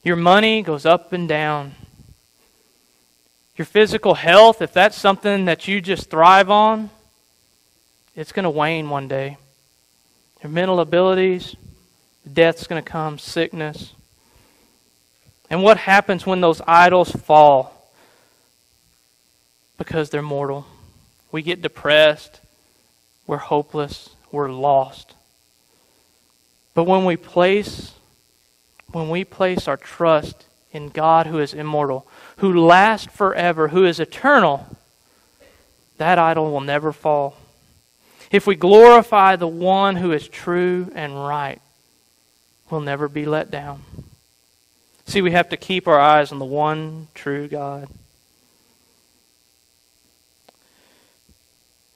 Your 0.02 0.16
money 0.16 0.62
goes 0.62 0.84
up 0.84 1.12
and 1.12 1.28
down. 1.28 1.74
Your 3.56 3.66
physical 3.66 4.14
health, 4.14 4.62
if 4.62 4.72
that's 4.72 4.96
something 4.96 5.44
that 5.44 5.68
you 5.68 5.80
just 5.80 6.10
thrive 6.10 6.50
on, 6.50 6.90
it's 8.16 8.32
going 8.32 8.44
to 8.44 8.50
wane 8.50 8.90
one 8.90 9.08
day. 9.08 9.36
Your 10.42 10.50
mental 10.50 10.80
abilities, 10.80 11.54
death's 12.30 12.66
going 12.66 12.82
to 12.82 12.90
come, 12.90 13.18
sickness. 13.18 13.92
And 15.48 15.62
what 15.62 15.76
happens 15.76 16.26
when 16.26 16.40
those 16.40 16.60
idols 16.66 17.10
fall? 17.10 17.92
Because 19.78 20.10
they're 20.10 20.22
mortal. 20.22 20.66
We 21.30 21.42
get 21.42 21.62
depressed. 21.62 22.40
We're 23.26 23.38
hopeless. 23.38 24.10
We're 24.30 24.50
lost. 24.50 25.14
But 26.74 26.84
when 26.84 27.04
we 27.04 27.16
place 27.16 27.92
when 28.92 29.08
we 29.08 29.24
place 29.24 29.66
our 29.66 29.76
trust 29.76 30.44
in 30.70 30.90
God 30.90 31.26
who 31.26 31.38
is 31.38 31.54
immortal, 31.54 32.06
who 32.36 32.64
lasts 32.66 33.14
forever, 33.14 33.68
who 33.68 33.84
is 33.84 33.98
eternal, 33.98 34.66
that 35.98 36.18
idol 36.18 36.50
will 36.50 36.60
never 36.60 36.92
fall. 36.92 37.36
If 38.30 38.46
we 38.46 38.54
glorify 38.54 39.36
the 39.36 39.48
one 39.48 39.96
who 39.96 40.12
is 40.12 40.28
true 40.28 40.90
and 40.94 41.26
right, 41.26 41.60
we'll 42.70 42.80
never 42.80 43.08
be 43.08 43.24
let 43.24 43.50
down. 43.50 43.82
See, 45.06 45.20
we 45.20 45.32
have 45.32 45.48
to 45.50 45.56
keep 45.56 45.88
our 45.88 46.00
eyes 46.00 46.32
on 46.32 46.38
the 46.38 46.44
one 46.44 47.08
true 47.14 47.48
God. 47.48 47.88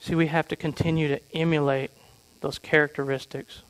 See, 0.06 0.14
we 0.14 0.28
have 0.28 0.46
to 0.48 0.56
continue 0.56 1.08
to 1.08 1.20
emulate 1.34 1.90
those 2.40 2.60
characteristics. 2.60 3.62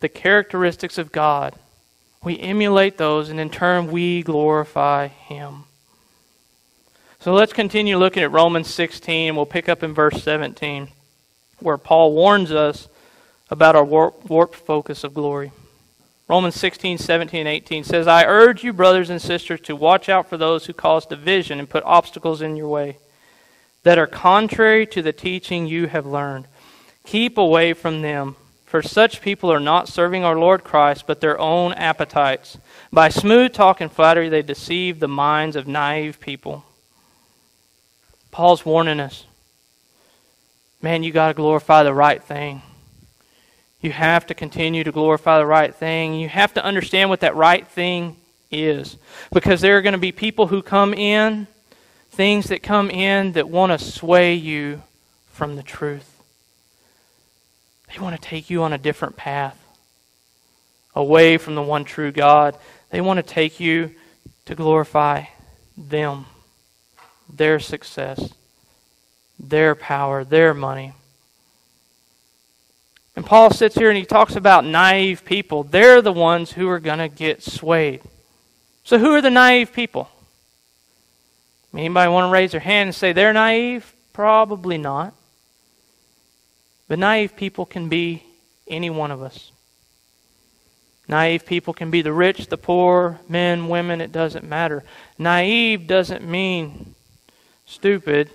The 0.00 0.08
characteristics 0.08 0.98
of 0.98 1.12
God. 1.12 1.54
We 2.24 2.36
emulate 2.40 2.98
those, 2.98 3.28
and 3.28 3.38
in 3.38 3.48
turn, 3.48 3.92
we 3.92 4.24
glorify 4.24 5.06
Him. 5.06 5.66
So 7.20 7.32
let's 7.32 7.52
continue 7.52 7.96
looking 7.96 8.24
at 8.24 8.32
Romans 8.32 8.74
16. 8.74 9.28
and 9.28 9.36
We'll 9.36 9.46
pick 9.46 9.68
up 9.68 9.84
in 9.84 9.94
verse 9.94 10.20
17, 10.24 10.88
where 11.60 11.78
Paul 11.78 12.12
warns 12.12 12.50
us 12.50 12.88
about 13.48 13.76
our 13.76 13.84
warped 13.84 14.56
focus 14.56 15.04
of 15.04 15.14
glory. 15.14 15.52
Romans 16.26 16.56
16, 16.56 16.98
17, 16.98 17.46
18 17.46 17.84
says, 17.84 18.08
I 18.08 18.24
urge 18.24 18.64
you, 18.64 18.72
brothers 18.72 19.10
and 19.10 19.22
sisters, 19.22 19.60
to 19.60 19.76
watch 19.76 20.08
out 20.08 20.28
for 20.28 20.36
those 20.36 20.66
who 20.66 20.72
cause 20.72 21.06
division 21.06 21.60
and 21.60 21.70
put 21.70 21.84
obstacles 21.84 22.42
in 22.42 22.56
your 22.56 22.66
way 22.66 22.96
that 23.82 23.98
are 23.98 24.06
contrary 24.06 24.86
to 24.86 25.02
the 25.02 25.12
teaching 25.12 25.66
you 25.66 25.86
have 25.86 26.06
learned. 26.06 26.46
Keep 27.04 27.36
away 27.36 27.72
from 27.72 28.02
them, 28.02 28.36
for 28.64 28.82
such 28.82 29.20
people 29.20 29.52
are 29.52 29.60
not 29.60 29.88
serving 29.88 30.24
our 30.24 30.38
Lord 30.38 30.64
Christ, 30.64 31.06
but 31.06 31.20
their 31.20 31.38
own 31.38 31.72
appetites. 31.72 32.58
By 32.92 33.08
smooth 33.08 33.52
talk 33.52 33.80
and 33.80 33.90
flattery, 33.90 34.28
they 34.28 34.42
deceive 34.42 35.00
the 35.00 35.08
minds 35.08 35.56
of 35.56 35.66
naive 35.66 36.20
people. 36.20 36.64
Paul's 38.30 38.64
warning 38.64 39.00
us 39.00 39.26
man, 40.82 41.04
you 41.04 41.12
got 41.12 41.28
to 41.28 41.34
glorify 41.34 41.84
the 41.84 41.94
right 41.94 42.22
thing. 42.22 42.60
You 43.80 43.92
have 43.92 44.26
to 44.26 44.34
continue 44.34 44.84
to 44.84 44.92
glorify 44.92 45.38
the 45.38 45.46
right 45.46 45.74
thing. 45.74 46.14
You 46.14 46.28
have 46.28 46.54
to 46.54 46.64
understand 46.64 47.08
what 47.08 47.20
that 47.20 47.36
right 47.36 47.66
thing 47.66 48.16
is. 48.50 48.96
Because 49.32 49.60
there 49.60 49.76
are 49.76 49.82
going 49.82 49.92
to 49.92 49.98
be 49.98 50.12
people 50.12 50.48
who 50.48 50.62
come 50.62 50.92
in, 50.92 51.46
things 52.12 52.48
that 52.48 52.62
come 52.62 52.90
in 52.90 53.32
that 53.32 53.48
want 53.48 53.72
to 53.72 53.78
sway 53.78 54.34
you 54.34 54.82
from 55.30 55.56
the 55.56 55.62
truth. 55.62 56.22
They 57.88 58.00
want 58.00 58.20
to 58.20 58.28
take 58.28 58.50
you 58.50 58.62
on 58.62 58.72
a 58.72 58.78
different 58.78 59.16
path, 59.16 59.58
away 60.94 61.38
from 61.38 61.54
the 61.54 61.62
one 61.62 61.84
true 61.84 62.12
God. 62.12 62.56
They 62.90 63.00
want 63.00 63.16
to 63.16 63.22
take 63.22 63.60
you 63.60 63.94
to 64.44 64.54
glorify 64.54 65.24
them 65.76 66.26
their 67.32 67.58
success, 67.58 68.34
their 69.38 69.74
power, 69.74 70.22
their 70.22 70.52
money. 70.52 70.92
And 73.16 73.24
Paul 73.24 73.50
sits 73.50 73.74
here 73.74 73.88
and 73.88 73.96
he 73.96 74.04
talks 74.04 74.36
about 74.36 74.66
naive 74.66 75.24
people. 75.24 75.64
They're 75.64 76.02
the 76.02 76.12
ones 76.12 76.52
who 76.52 76.68
are 76.68 76.80
going 76.80 76.98
to 76.98 77.08
get 77.08 77.42
swayed. 77.42 78.02
So, 78.84 78.98
who 78.98 79.14
are 79.14 79.22
the 79.22 79.30
naive 79.30 79.72
people? 79.72 80.10
Anybody 81.74 82.10
want 82.10 82.28
to 82.28 82.32
raise 82.32 82.52
their 82.52 82.60
hand 82.60 82.88
and 82.88 82.94
say 82.94 83.12
they're 83.12 83.32
naive? 83.32 83.92
Probably 84.12 84.76
not. 84.76 85.14
But 86.88 86.98
naive 86.98 87.36
people 87.36 87.64
can 87.64 87.88
be 87.88 88.24
any 88.68 88.90
one 88.90 89.10
of 89.10 89.22
us. 89.22 89.52
Naive 91.08 91.44
people 91.44 91.74
can 91.74 91.90
be 91.90 92.02
the 92.02 92.12
rich, 92.12 92.46
the 92.46 92.56
poor, 92.56 93.20
men, 93.28 93.68
women, 93.68 94.00
it 94.00 94.12
doesn't 94.12 94.48
matter. 94.48 94.84
Naive 95.18 95.86
doesn't 95.86 96.28
mean 96.28 96.94
stupid. 97.66 98.30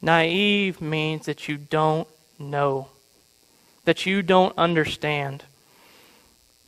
Naive 0.00 0.80
means 0.80 1.26
that 1.26 1.48
you 1.48 1.56
don't 1.56 2.08
know, 2.38 2.88
that 3.84 4.06
you 4.06 4.22
don't 4.22 4.56
understand. 4.56 5.44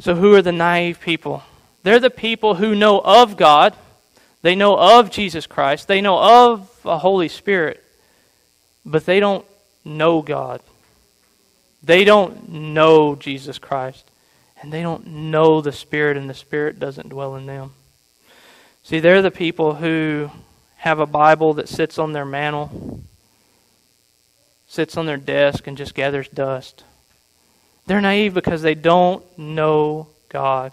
So, 0.00 0.14
who 0.14 0.34
are 0.34 0.42
the 0.42 0.52
naive 0.52 1.00
people? 1.00 1.42
They're 1.82 2.00
the 2.00 2.10
people 2.10 2.56
who 2.56 2.74
know 2.74 3.00
of 3.00 3.36
God, 3.36 3.74
they 4.44 4.54
know 4.54 4.76
of 4.76 5.10
Jesus 5.10 5.46
Christ, 5.46 5.88
they 5.88 6.02
know 6.02 6.18
of 6.18 6.68
a 6.84 6.98
Holy 6.98 7.28
Spirit, 7.28 7.82
but 8.84 9.06
they 9.06 9.18
don't 9.18 9.42
know 9.86 10.20
God. 10.20 10.60
They 11.82 12.04
don't 12.04 12.50
know 12.50 13.14
Jesus 13.14 13.58
Christ, 13.58 14.04
and 14.60 14.70
they 14.70 14.82
don't 14.82 15.06
know 15.06 15.62
the 15.62 15.72
Spirit, 15.72 16.18
and 16.18 16.28
the 16.28 16.34
Spirit 16.34 16.78
doesn't 16.78 17.08
dwell 17.08 17.36
in 17.36 17.46
them. 17.46 17.72
See, 18.82 19.00
they're 19.00 19.22
the 19.22 19.30
people 19.30 19.76
who 19.76 20.30
have 20.76 20.98
a 20.98 21.06
Bible 21.06 21.54
that 21.54 21.70
sits 21.70 21.98
on 21.98 22.12
their 22.12 22.26
mantle, 22.26 23.00
sits 24.68 24.98
on 24.98 25.06
their 25.06 25.16
desk, 25.16 25.66
and 25.66 25.74
just 25.74 25.94
gathers 25.94 26.28
dust. 26.28 26.84
They're 27.86 28.02
naive 28.02 28.34
because 28.34 28.60
they 28.60 28.74
don't 28.74 29.24
know 29.38 30.08
God. 30.28 30.72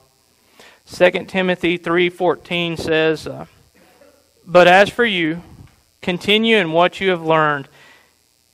2 0.88 1.30
Timothy 1.30 1.78
3:14 1.78 2.78
says, 2.78 3.28
uh, 3.28 3.46
"But 4.46 4.68
as 4.68 4.90
for 4.90 5.06
you, 5.06 5.42
continue 6.02 6.58
in 6.58 6.72
what 6.72 7.00
you 7.00 7.10
have 7.12 7.24
learned 7.24 7.68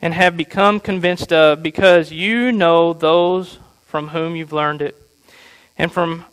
and 0.01 0.13
have 0.13 0.37
become 0.37 0.79
convinced 0.79 1.33
of, 1.33 1.63
because 1.63 2.11
you 2.11 2.51
know 2.51 2.93
those 2.93 3.57
from 3.85 4.09
whom 4.09 4.35
you've 4.35 4.53
learned 4.53 4.81
it, 4.81 4.95
and 5.77 5.91
from 5.91 6.25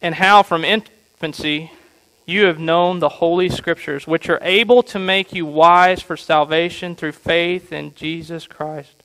and 0.00 0.14
how 0.14 0.42
from 0.42 0.64
infancy 0.64 1.72
you 2.26 2.44
have 2.44 2.58
known 2.58 2.98
the 2.98 3.08
Holy 3.08 3.48
Scriptures, 3.48 4.06
which 4.06 4.28
are 4.28 4.38
able 4.42 4.82
to 4.82 4.98
make 4.98 5.32
you 5.32 5.46
wise 5.46 6.02
for 6.02 6.16
salvation 6.16 6.94
through 6.94 7.12
faith 7.12 7.72
in 7.72 7.94
Jesus 7.94 8.46
Christ. 8.46 9.02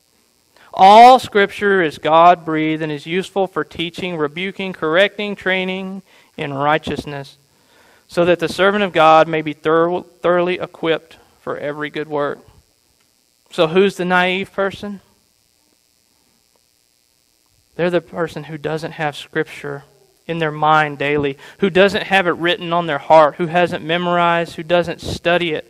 All 0.74 1.20
Scripture 1.20 1.82
is 1.82 1.98
God 1.98 2.44
breathed 2.44 2.84
and 2.84 2.92
is 2.92 3.06
useful 3.06 3.48
for 3.48 3.64
teaching, 3.64 4.18
rebuking, 4.18 4.74
correcting, 4.74 5.36
training 5.36 6.02
in 6.36 6.54
righteousness, 6.54 7.38
so 8.08 8.26
that 8.26 8.40
the 8.40 8.50
servant 8.50 8.84
of 8.84 8.94
God 8.94 9.28
may 9.28 9.42
be 9.42 9.54
thoroughly 9.54 10.60
equipped 10.60 11.18
for 11.42 11.58
every 11.58 11.90
good 11.90 12.08
work. 12.08 12.40
So, 13.52 13.68
who's 13.68 13.98
the 13.98 14.06
naive 14.06 14.52
person? 14.52 15.02
They're 17.76 17.90
the 17.90 18.02
person 18.02 18.46
who 18.46 18.58
doesn't 18.58 18.94
have 18.94 19.16
Scripture 19.16 19.84
in 20.26 20.40
their 20.40 20.52
mind 20.52 20.98
daily, 20.98 21.38
who 21.60 21.70
doesn't 21.70 22.04
have 22.04 22.28
it 22.28 22.32
written 22.32 22.72
on 22.72 22.88
their 22.88 22.98
heart, 22.98 23.36
who 23.36 23.48
hasn't 23.48 23.84
memorized, 23.84 24.56
who 24.56 24.64
doesn't 24.64 25.02
study 25.02 25.52
it. 25.52 25.70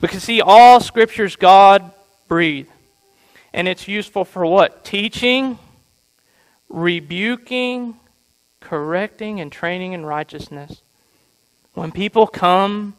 Because, 0.00 0.22
see, 0.22 0.40
all 0.40 0.80
Scripture's 0.80 1.36
God 1.36 1.90
breathed. 2.28 2.70
And 3.52 3.66
it's 3.66 3.88
useful 3.88 4.24
for 4.24 4.46
what? 4.46 4.84
Teaching, 4.84 5.58
rebuking, 6.68 7.96
correcting, 8.60 9.40
and 9.40 9.50
training 9.50 9.92
in 9.92 10.06
righteousness. 10.06 10.82
When 11.74 11.92
people 11.92 12.26
come 12.26 12.96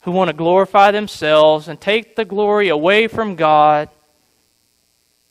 who 0.00 0.10
want 0.10 0.28
to 0.28 0.36
glorify 0.36 0.90
themselves 0.90 1.68
and 1.68 1.80
take 1.80 2.16
the 2.16 2.24
glory 2.24 2.68
away 2.68 3.06
from 3.06 3.36
God, 3.36 3.88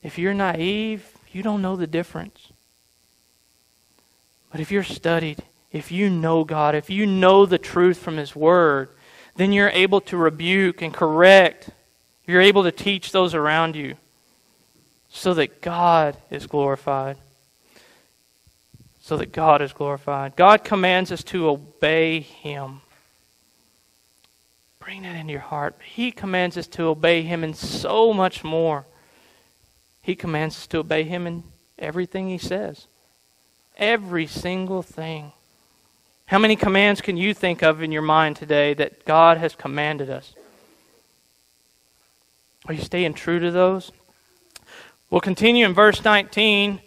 if 0.02 0.18
you're 0.18 0.34
naive, 0.34 1.08
you 1.32 1.44
don't 1.44 1.62
know 1.62 1.76
the 1.76 1.88
difference. 1.88 2.50
But 4.52 4.62
if 4.62 4.72
you're 4.72 4.84
studied, 4.84 5.44
if 5.72 5.92
you 5.92 6.10
know 6.10 6.44
God, 6.44 6.76
if 6.76 6.90
you 6.90 7.06
know 7.06 7.46
the 7.46 7.58
truth 7.58 7.98
from 7.98 8.18
His 8.18 8.36
Word, 8.36 8.90
then 9.36 9.52
you're 9.52 9.70
able 9.70 10.02
to 10.02 10.18
rebuke 10.18 10.82
and 10.82 10.94
correct. 10.94 11.70
You're 12.26 12.42
able 12.42 12.64
to 12.64 12.72
teach 12.72 13.12
those 13.12 13.34
around 13.34 13.76
you 13.76 13.96
so 15.10 15.34
that 15.34 15.62
God 15.62 16.18
is 16.30 16.48
glorified. 16.48 17.18
So 19.04 19.18
that 19.18 19.34
God 19.34 19.62
is 19.62 19.74
glorified. 19.74 20.38
God 20.38 20.64
commands 20.64 21.12
us 21.12 21.26
to 21.26 21.50
obey 21.50 22.22
Him. 22.22 22.80
Bring 24.80 25.02
that 25.02 25.18
into 25.18 25.34
your 25.34 25.42
heart. 25.42 25.76
He 25.84 26.10
commands 26.10 26.58
us 26.58 26.68
to 26.68 26.84
obey 26.84 27.22
Him 27.22 27.44
in 27.44 27.54
so 27.54 28.14
much 28.14 28.46
more. 28.46 28.86
He 30.02 30.16
commands 30.16 30.56
us 30.56 30.68
to 30.68 30.78
obey 30.78 31.04
Him 31.04 31.28
in 31.28 31.44
everything 31.78 32.30
He 32.30 32.38
says. 32.38 32.88
Every 33.76 34.26
single 34.26 34.82
thing. 34.82 35.34
How 36.28 36.40
many 36.40 36.56
commands 36.56 37.02
can 37.02 37.18
you 37.18 37.34
think 37.34 37.62
of 37.62 37.84
in 37.84 37.92
your 37.92 38.02
mind 38.02 38.38
today 38.38 38.74
that 38.76 39.04
God 39.04 39.38
has 39.38 39.54
commanded 39.54 40.10
us? 40.10 40.34
Are 42.68 42.74
you 42.74 42.82
staying 42.82 43.16
true 43.16 43.40
to 43.40 43.52
those? 43.52 43.92
We'll 45.10 45.20
continue 45.20 45.66
in 45.66 45.74
verse 45.74 46.06
19. 46.06 46.80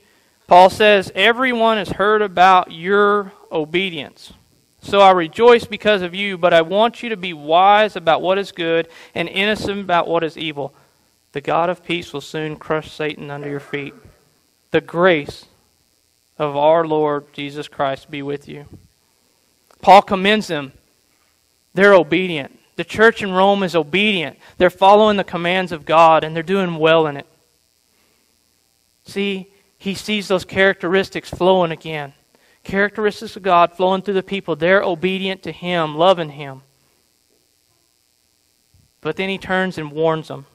Paul 0.46 0.70
says, 0.70 1.10
Everyone 1.14 1.78
has 1.78 1.88
heard 1.90 2.22
about 2.22 2.72
your 2.72 3.32
obedience. 3.50 4.32
So 4.80 5.00
I 5.00 5.10
rejoice 5.10 5.64
because 5.64 6.02
of 6.02 6.14
you, 6.14 6.38
but 6.38 6.54
I 6.54 6.62
want 6.62 7.02
you 7.02 7.08
to 7.08 7.16
be 7.16 7.32
wise 7.32 7.96
about 7.96 8.22
what 8.22 8.38
is 8.38 8.52
good 8.52 8.88
and 9.14 9.28
innocent 9.28 9.80
about 9.80 10.06
what 10.06 10.22
is 10.22 10.38
evil. 10.38 10.74
The 11.32 11.40
God 11.40 11.68
of 11.68 11.84
peace 11.84 12.12
will 12.12 12.20
soon 12.20 12.56
crush 12.56 12.92
Satan 12.92 13.30
under 13.30 13.48
your 13.48 13.60
feet. 13.60 13.94
The 14.70 14.80
grace 14.80 15.46
of 16.38 16.56
our 16.56 16.86
Lord 16.86 17.32
Jesus 17.32 17.66
Christ 17.66 18.10
be 18.10 18.22
with 18.22 18.48
you. 18.48 18.66
Paul 19.82 20.02
commends 20.02 20.46
them. 20.46 20.72
They're 21.74 21.94
obedient. 21.94 22.58
The 22.76 22.84
church 22.84 23.22
in 23.22 23.32
Rome 23.32 23.62
is 23.62 23.74
obedient. 23.74 24.38
They're 24.58 24.70
following 24.70 25.16
the 25.16 25.24
commands 25.24 25.72
of 25.72 25.84
God 25.84 26.24
and 26.24 26.34
they're 26.34 26.42
doing 26.42 26.76
well 26.76 27.06
in 27.06 27.16
it. 27.16 27.26
See, 29.04 29.48
he 29.78 29.94
sees 29.94 30.28
those 30.28 30.44
characteristics 30.44 31.30
flowing 31.30 31.72
again. 31.72 32.14
Characteristics 32.64 33.36
of 33.36 33.42
God 33.42 33.72
flowing 33.72 34.02
through 34.02 34.14
the 34.14 34.22
people. 34.22 34.56
They're 34.56 34.82
obedient 34.82 35.42
to 35.44 35.52
Him, 35.52 35.96
loving 35.96 36.30
Him. 36.30 36.62
But 39.00 39.16
then 39.16 39.28
He 39.28 39.38
turns 39.38 39.78
and 39.78 39.92
warns 39.92 40.28
them. 40.28 40.46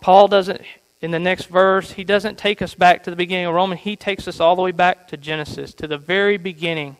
Paul 0.00 0.28
doesn't, 0.28 0.60
in 1.00 1.12
the 1.12 1.18
next 1.18 1.46
verse, 1.46 1.92
he 1.92 2.02
doesn't 2.02 2.36
take 2.36 2.60
us 2.60 2.74
back 2.74 3.04
to 3.04 3.10
the 3.10 3.16
beginning 3.16 3.46
of 3.46 3.54
Romans. 3.54 3.82
He 3.82 3.94
takes 3.94 4.26
us 4.26 4.40
all 4.40 4.56
the 4.56 4.62
way 4.62 4.72
back 4.72 5.06
to 5.08 5.16
Genesis, 5.16 5.72
to 5.74 5.86
the 5.86 5.96
very 5.96 6.36
beginning. 6.36 6.96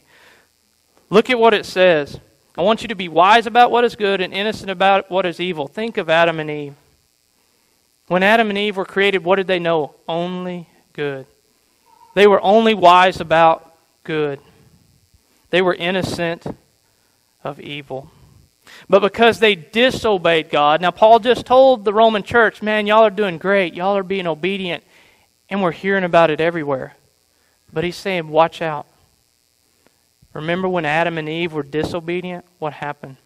Look 1.10 1.28
at 1.28 1.38
what 1.38 1.52
it 1.52 1.66
says. 1.66 2.20
I 2.56 2.62
want 2.62 2.82
you 2.82 2.88
to 2.88 2.94
be 2.94 3.08
wise 3.08 3.46
about 3.46 3.72
what 3.72 3.84
is 3.84 3.96
good 3.96 4.20
and 4.20 4.32
innocent 4.32 4.70
about 4.70 5.10
what 5.10 5.26
is 5.26 5.40
evil. 5.40 5.66
Think 5.66 5.98
of 5.98 6.08
Adam 6.08 6.38
and 6.38 6.48
Eve. 6.48 6.74
When 8.12 8.22
Adam 8.22 8.50
and 8.50 8.58
Eve 8.58 8.76
were 8.76 8.84
created, 8.84 9.24
what 9.24 9.36
did 9.36 9.46
they 9.46 9.58
know? 9.58 9.94
Only 10.06 10.68
good. 10.92 11.24
They 12.12 12.26
were 12.26 12.42
only 12.42 12.74
wise 12.74 13.22
about 13.22 13.74
good. 14.04 14.38
They 15.48 15.62
were 15.62 15.72
innocent 15.72 16.44
of 17.42 17.58
evil. 17.58 18.10
But 18.86 19.00
because 19.00 19.38
they 19.38 19.54
disobeyed 19.54 20.50
God, 20.50 20.82
now 20.82 20.90
Paul 20.90 21.20
just 21.20 21.46
told 21.46 21.86
the 21.86 21.94
Roman 21.94 22.22
church, 22.22 22.60
man, 22.60 22.86
y'all 22.86 23.06
are 23.06 23.08
doing 23.08 23.38
great. 23.38 23.72
Y'all 23.72 23.96
are 23.96 24.02
being 24.02 24.26
obedient. 24.26 24.84
And 25.48 25.62
we're 25.62 25.72
hearing 25.72 26.04
about 26.04 26.28
it 26.28 26.38
everywhere. 26.38 26.94
But 27.72 27.82
he's 27.82 27.96
saying, 27.96 28.28
watch 28.28 28.60
out. 28.60 28.86
Remember 30.34 30.68
when 30.68 30.84
Adam 30.84 31.16
and 31.16 31.30
Eve 31.30 31.54
were 31.54 31.62
disobedient? 31.62 32.44
What 32.58 32.74
happened? 32.74 33.16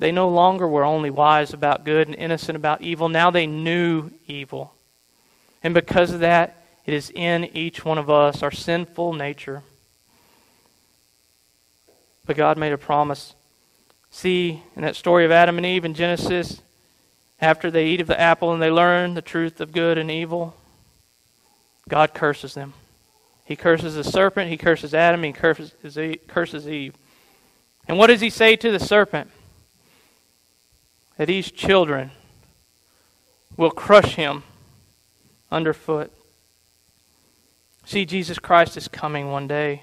They 0.00 0.12
no 0.12 0.30
longer 0.30 0.66
were 0.66 0.82
only 0.82 1.10
wise 1.10 1.52
about 1.52 1.84
good 1.84 2.08
and 2.08 2.16
innocent 2.16 2.56
about 2.56 2.80
evil. 2.80 3.10
Now 3.10 3.30
they 3.30 3.46
knew 3.46 4.10
evil. 4.26 4.72
And 5.62 5.74
because 5.74 6.10
of 6.10 6.20
that, 6.20 6.64
it 6.86 6.94
is 6.94 7.10
in 7.10 7.44
each 7.54 7.84
one 7.84 7.98
of 7.98 8.08
us, 8.08 8.42
our 8.42 8.50
sinful 8.50 9.12
nature. 9.12 9.62
But 12.24 12.38
God 12.38 12.56
made 12.56 12.72
a 12.72 12.78
promise. 12.78 13.34
See, 14.10 14.62
in 14.74 14.80
that 14.80 14.96
story 14.96 15.26
of 15.26 15.30
Adam 15.30 15.58
and 15.58 15.66
Eve 15.66 15.84
in 15.84 15.92
Genesis, 15.92 16.62
after 17.38 17.70
they 17.70 17.88
eat 17.88 18.00
of 18.00 18.06
the 18.06 18.18
apple 18.18 18.54
and 18.54 18.62
they 18.62 18.70
learn 18.70 19.12
the 19.12 19.20
truth 19.20 19.60
of 19.60 19.70
good 19.70 19.98
and 19.98 20.10
evil, 20.10 20.56
God 21.90 22.14
curses 22.14 22.54
them. 22.54 22.72
He 23.44 23.54
curses 23.54 23.96
the 23.96 24.04
serpent, 24.04 24.48
he 24.48 24.56
curses 24.56 24.94
Adam, 24.94 25.22
he 25.24 25.32
curses, 25.32 25.74
curses 26.26 26.66
Eve. 26.66 26.94
And 27.86 27.98
what 27.98 28.06
does 28.06 28.22
he 28.22 28.30
say 28.30 28.56
to 28.56 28.72
the 28.72 28.80
serpent? 28.80 29.30
That 31.20 31.26
these 31.26 31.50
children 31.50 32.12
will 33.54 33.70
crush 33.70 34.14
him 34.14 34.42
underfoot. 35.50 36.10
See, 37.84 38.06
Jesus 38.06 38.38
Christ 38.38 38.78
is 38.78 38.88
coming 38.88 39.30
one 39.30 39.46
day. 39.46 39.82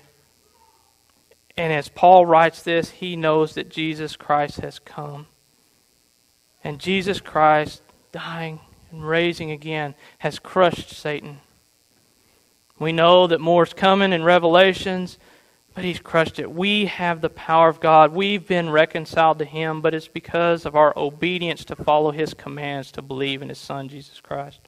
And 1.56 1.72
as 1.72 1.90
Paul 1.90 2.26
writes 2.26 2.64
this, 2.64 2.90
he 2.90 3.16
knows 3.16 3.54
that 3.54 3.70
Jesus 3.70 4.16
Christ 4.16 4.62
has 4.62 4.80
come. 4.80 5.28
And 6.64 6.80
Jesus 6.80 7.22
Christ, 7.22 7.84
dying 8.12 8.60
and 8.92 9.08
raising 9.08 9.52
again, 9.52 9.94
has 10.18 10.40
crushed 10.40 10.90
Satan. 10.90 11.42
We 12.80 12.92
know 12.92 13.28
that 13.28 13.40
more 13.40 13.62
is 13.62 13.74
coming 13.74 14.12
in 14.12 14.24
Revelations, 14.24 15.20
but 15.78 15.86
he's 15.86 16.00
crushed 16.00 16.40
it. 16.40 16.52
We 16.52 16.88
have 16.88 17.22
the 17.22 17.30
power 17.30 17.70
of 17.70 17.80
God. 17.80 18.12
We've 18.12 18.48
been 18.48 18.72
reconciled 18.72 19.38
to 19.38 19.46
him, 19.46 19.80
but 19.80 19.94
it's 19.94 20.08
because 20.08 20.66
of 20.66 20.76
our 20.76 20.92
obedience 20.98 21.64
to 21.66 21.76
follow 21.76 22.10
his 22.10 22.34
commands 22.34 22.92
to 22.94 23.04
believe 23.04 23.44
in 23.44 23.50
his 23.50 23.60
son, 23.60 23.88
Jesus 23.88 24.20
Christ. 24.20 24.60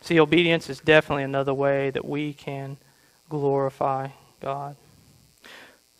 See, 0.00 0.20
obedience 0.20 0.70
is 0.70 0.78
definitely 0.78 1.24
another 1.24 1.52
way 1.52 1.90
that 1.90 2.04
we 2.04 2.34
can 2.34 2.76
glorify 3.28 4.10
God. 4.40 4.76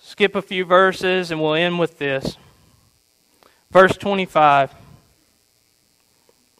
Skip 0.01 0.37
a 0.37 0.43
few 0.43 0.65
verses 0.65 1.33
and 1.33 1.43
we'll 1.43 1.55
end 1.55 1.81
with 1.81 1.99
this. 1.99 2.37
Verse 3.73 3.97
25 3.97 4.73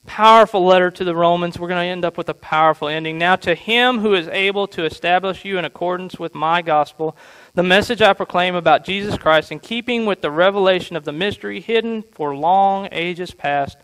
powerful 0.09 0.65
letter 0.65 0.91
to 0.91 1.05
the 1.05 1.15
Romans. 1.15 1.59
We're 1.59 1.69
going 1.69 1.85
to 1.85 1.93
end 1.93 2.05
up 2.05 2.17
with 2.17 2.31
a 2.31 2.35
powerful 2.35 2.89
ending. 2.89 3.19
Now, 3.19 3.37
to 3.37 3.55
him 3.55 3.99
who 3.99 4.15
is 4.15 4.27
able 4.29 4.67
to 4.69 4.85
establish 4.85 5.45
you 5.45 5.59
in 5.59 5.67
accordance 5.67 6.19
with 6.19 6.35
my 6.35 6.63
gospel, 6.63 7.17
the 7.55 7.63
message 7.63 8.01
I 8.01 8.15
proclaim 8.15 8.55
about 8.55 8.85
Jesus 8.85 9.19
Christ, 9.19 9.53
in 9.53 9.61
keeping 9.61 10.07
with 10.07 10.23
the 10.23 10.31
revelation 10.31 10.97
of 10.97 11.05
the 11.05 11.13
mystery 11.13 11.61
hidden 11.61 12.03
for 12.03 12.35
long 12.35 12.89
ages 12.91 13.33
past, 13.33 13.77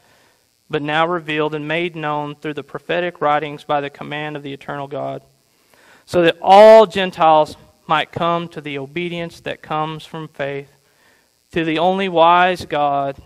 but 0.70 0.82
now 0.82 1.06
revealed 1.06 1.54
and 1.54 1.68
made 1.68 1.94
known 1.94 2.34
through 2.34 2.54
the 2.54 2.64
prophetic 2.64 3.20
writings 3.20 3.62
by 3.62 3.82
the 3.82 3.90
command 3.90 4.34
of 4.34 4.42
the 4.42 4.54
eternal 4.54 4.88
God, 4.88 5.22
so 6.06 6.22
that 6.22 6.38
all 6.40 6.86
Gentiles 6.86 7.56
might 7.86 8.10
come 8.10 8.48
to 8.48 8.62
the 8.62 8.78
obedience 8.78 9.40
that 9.40 9.60
comes 9.60 10.06
from 10.06 10.28
faith. 10.28 10.70
To 11.52 11.64
the 11.64 11.78
only 11.78 12.08
wise 12.08 12.64
God 12.64 13.16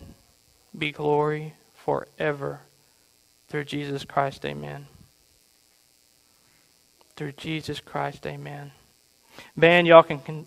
be 0.76 0.90
glory 0.90 1.54
forever. 1.74 2.60
Through 3.48 3.64
Jesus 3.64 4.04
Christ, 4.04 4.44
amen. 4.44 4.86
Through 7.16 7.32
Jesus 7.32 7.80
Christ, 7.80 8.26
amen. 8.26 8.72
Man, 9.56 9.86
y'all 9.86 10.02
can, 10.02 10.18
can 10.20 10.46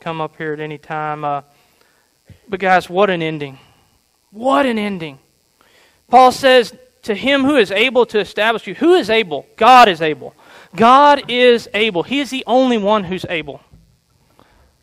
come 0.00 0.20
up 0.20 0.36
here 0.36 0.52
at 0.52 0.60
any 0.60 0.78
time. 0.78 1.24
Uh, 1.24 1.42
but, 2.48 2.60
guys, 2.60 2.88
what 2.88 3.10
an 3.10 3.22
ending. 3.22 3.58
What 4.30 4.66
an 4.66 4.78
ending. 4.78 5.18
Paul 6.08 6.32
says, 6.32 6.72
To 7.02 7.14
him 7.14 7.44
who 7.44 7.56
is 7.56 7.70
able 7.70 8.06
to 8.06 8.20
establish 8.20 8.66
you. 8.66 8.74
Who 8.74 8.94
is 8.94 9.10
able? 9.10 9.46
God 9.56 9.88
is 9.88 10.00
able. 10.00 10.34
God 10.76 11.30
is 11.30 11.68
able. 11.74 12.02
He 12.02 12.20
is 12.20 12.30
the 12.30 12.44
only 12.46 12.78
one 12.78 13.04
who's 13.04 13.26
able. 13.28 13.60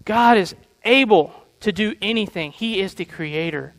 God 0.04 0.38
is 0.38 0.56
able 0.84 1.34
to 1.62 1.72
do 1.72 1.96
anything, 2.02 2.52
He 2.52 2.80
is 2.80 2.94
the 2.94 3.06
creator. 3.06 3.74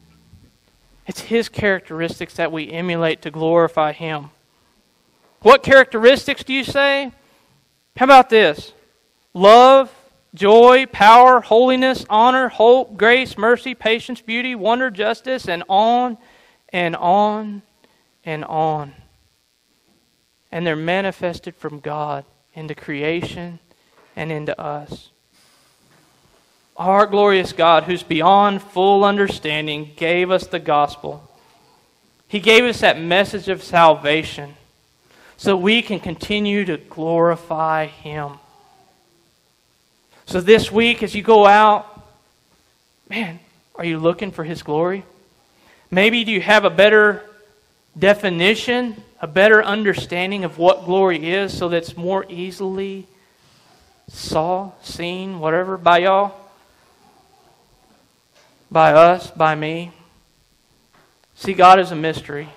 It's 1.07 1.21
His 1.21 1.49
characteristics 1.49 2.35
that 2.35 2.53
we 2.53 2.71
emulate 2.71 3.23
to 3.23 3.31
glorify 3.31 3.93
Him. 3.93 4.31
What 5.41 5.63
characteristics 5.63 6.43
do 6.43 6.53
you 6.53 6.65
say? 6.65 7.13
How 7.97 8.05
about 8.05 8.29
this? 8.29 8.73
Love, 9.33 9.95
joy, 10.35 10.87
power, 10.87 11.41
holiness, 11.41 12.05
honor, 12.11 12.49
hope, 12.49 12.97
grace, 12.97 13.39
mercy, 13.39 13.75
patience, 13.75 14.21
beauty, 14.21 14.55
wonder, 14.55 14.91
justice, 14.91 15.49
and 15.49 15.63
on 15.69 16.19
and 16.71 16.97
on 16.97 17.63
and 18.25 18.45
on. 18.45 18.93
And 20.51 20.67
they're 20.67 20.77
manifested 20.77 21.55
from 21.55 21.81
God 21.81 22.25
into 22.55 22.75
creation 22.75 23.59
and 24.17 24.33
into 24.33 24.59
us. 24.61 25.11
Our 26.79 27.07
glorious 27.07 27.53
God, 27.53 27.85
who's 27.85 28.03
beyond 28.03 28.61
full 28.63 29.03
understanding, 29.03 29.93
gave 29.97 30.31
us 30.31 30.47
the 30.47 30.59
gospel. 30.59 31.27
He 32.29 32.39
gave 32.41 32.65
us 32.65 32.81
that 32.81 33.01
message 33.01 33.49
of 33.49 33.63
salvation 33.63 34.55
so 35.39 35.57
we 35.57 35.81
can 35.81 36.01
continue 36.01 36.65
to 36.67 36.77
glorify 36.77 37.87
Him. 37.87 38.33
So 40.27 40.41
this 40.41 40.71
week, 40.71 41.03
as 41.03 41.15
you 41.15 41.23
go 41.23 41.47
out, 41.47 42.07
man, 43.09 43.39
are 43.77 43.85
you 43.85 43.99
looking 43.99 44.31
for 44.31 44.45
His 44.45 44.63
glory? 44.63 45.05
Maybe 45.91 46.25
do 46.25 46.33
you 46.33 46.41
have 46.41 46.65
a 46.65 46.71
better 46.71 47.23
definition, 47.99 49.03
a 49.21 49.27
better 49.27 49.63
understanding 49.63 50.45
of 50.45 50.59
what 50.59 50.85
glory 50.85 51.33
is 51.33 51.57
so 51.57 51.69
that's 51.69 51.97
more 51.97 52.27
easily 52.29 53.07
saw, 54.09 54.73
seen, 54.83 55.39
whatever 55.39 55.77
by 55.77 55.99
y'all? 55.99 56.46
By 58.71 58.93
us, 58.93 59.31
by 59.31 59.55
me. 59.55 59.93
See, 61.35 61.53
God 61.53 61.79
is 61.79 61.91
a 61.91 61.97
mystery. 61.97 62.49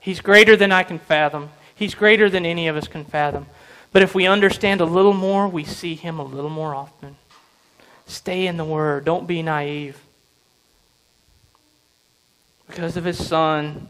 He's 0.00 0.20
greater 0.20 0.56
than 0.56 0.72
I 0.72 0.82
can 0.82 0.98
fathom, 0.98 1.50
He's 1.74 1.94
greater 1.94 2.30
than 2.30 2.46
any 2.46 2.68
of 2.68 2.76
us 2.76 2.88
can 2.88 3.04
fathom. 3.04 3.46
But 3.92 4.02
if 4.02 4.14
we 4.14 4.26
understand 4.26 4.80
a 4.80 4.86
little 4.86 5.12
more, 5.12 5.46
we 5.48 5.64
see 5.64 5.94
Him 5.94 6.18
a 6.18 6.24
little 6.24 6.50
more 6.50 6.74
often. 6.74 7.16
Stay 8.06 8.46
in 8.46 8.56
the 8.56 8.64
Word, 8.64 9.04
don't 9.04 9.26
be 9.26 9.42
naive. 9.42 10.00
Because 12.66 12.96
of 12.96 13.04
His 13.04 13.24
Son, 13.24 13.88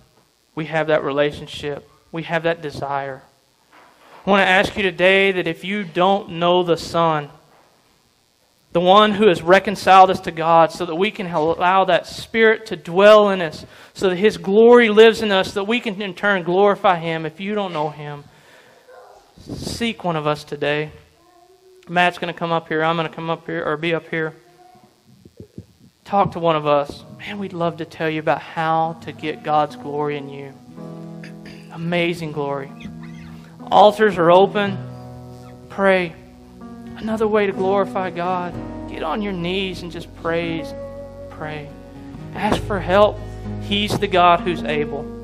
we 0.55 0.66
have 0.66 0.88
that 0.88 1.05
relationship, 1.05 1.88
we 2.12 2.24
have 2.24 2.43
that 2.45 2.62
desire. 2.62 3.22
I 4.26 4.30
want 4.30 4.41
to 4.41 4.49
ask 4.49 4.76
you 4.76 4.82
today 4.82 5.32
that 5.32 5.47
if 5.47 5.64
you 5.64 5.84
don't 5.84 6.30
know 6.30 6.62
the 6.62 6.76
Son, 6.76 7.30
the 8.77 8.81
one 8.81 9.12
who 9.12 9.29
has 9.29 9.41
reconciled 9.41 10.11
us 10.11 10.20
to 10.20 10.31
God, 10.31 10.70
so 10.70 10.85
that 10.85 10.95
we 10.95 11.11
can 11.11 11.27
allow 11.29 11.87
that 11.87 12.07
Spirit 12.07 12.66
to 12.66 12.77
dwell 12.77 13.31
in 13.31 13.41
us, 13.41 13.64
so 13.95 14.11
that 14.11 14.16
His 14.16 14.37
glory 14.37 14.91
lives 14.91 15.22
in 15.22 15.33
us, 15.33 15.55
so 15.55 15.61
that 15.61 15.64
we 15.64 15.81
can 15.81 16.03
in 16.03 16.12
turn 16.12 16.43
glorify 16.43 16.99
Him. 16.99 17.24
If 17.24 17.41
you 17.41 17.55
don't 17.55 17.72
know 17.72 17.89
Him, 17.89 18.24
seek 19.41 20.05
one 20.05 20.14
of 20.14 20.27
us 20.27 20.45
today. 20.45 20.91
Matt's 21.89 22.18
going 22.18 22.31
to 22.31 22.39
come 22.39 22.53
up 22.53 22.68
here. 22.68 22.85
I'm 22.85 22.97
going 22.97 23.09
to 23.09 23.14
come 23.14 23.31
up 23.31 23.47
here 23.47 23.64
or 23.64 23.79
be 23.79 23.95
up 23.95 24.11
here. 24.11 24.35
Talk 26.05 26.33
to 26.33 26.39
one 26.39 26.55
of 26.55 26.66
us. 26.66 27.03
Man, 27.16 27.39
we'd 27.39 27.55
love 27.55 27.79
to 27.79 27.87
tell 27.87 28.11
you 28.11 28.20
about 28.20 28.43
how 28.43 28.99
to 29.05 29.12
get 29.12 29.43
God's 29.43 29.77
glory 29.77 30.18
in 30.18 30.29
you. 30.29 30.53
Amazing 31.72 32.33
glory. 32.33 32.70
Altars 33.70 34.18
are 34.18 34.31
open. 34.31 34.77
pray. 35.70 36.14
Another 36.97 37.28
way 37.28 37.47
to 37.47 37.53
glorify 37.53 38.11
God. 38.11 38.55
Get 38.88 39.03
on 39.03 39.22
your 39.22 39.32
knees 39.32 39.82
and 39.82 39.92
just 39.92 40.14
praise. 40.16 40.72
Pray. 41.30 41.68
Ask 42.34 42.62
for 42.62 42.80
help. 42.80 43.18
He's 43.62 43.99
the 43.99 44.07
God 44.07 44.40
who's 44.40 44.62
able. 44.62 45.16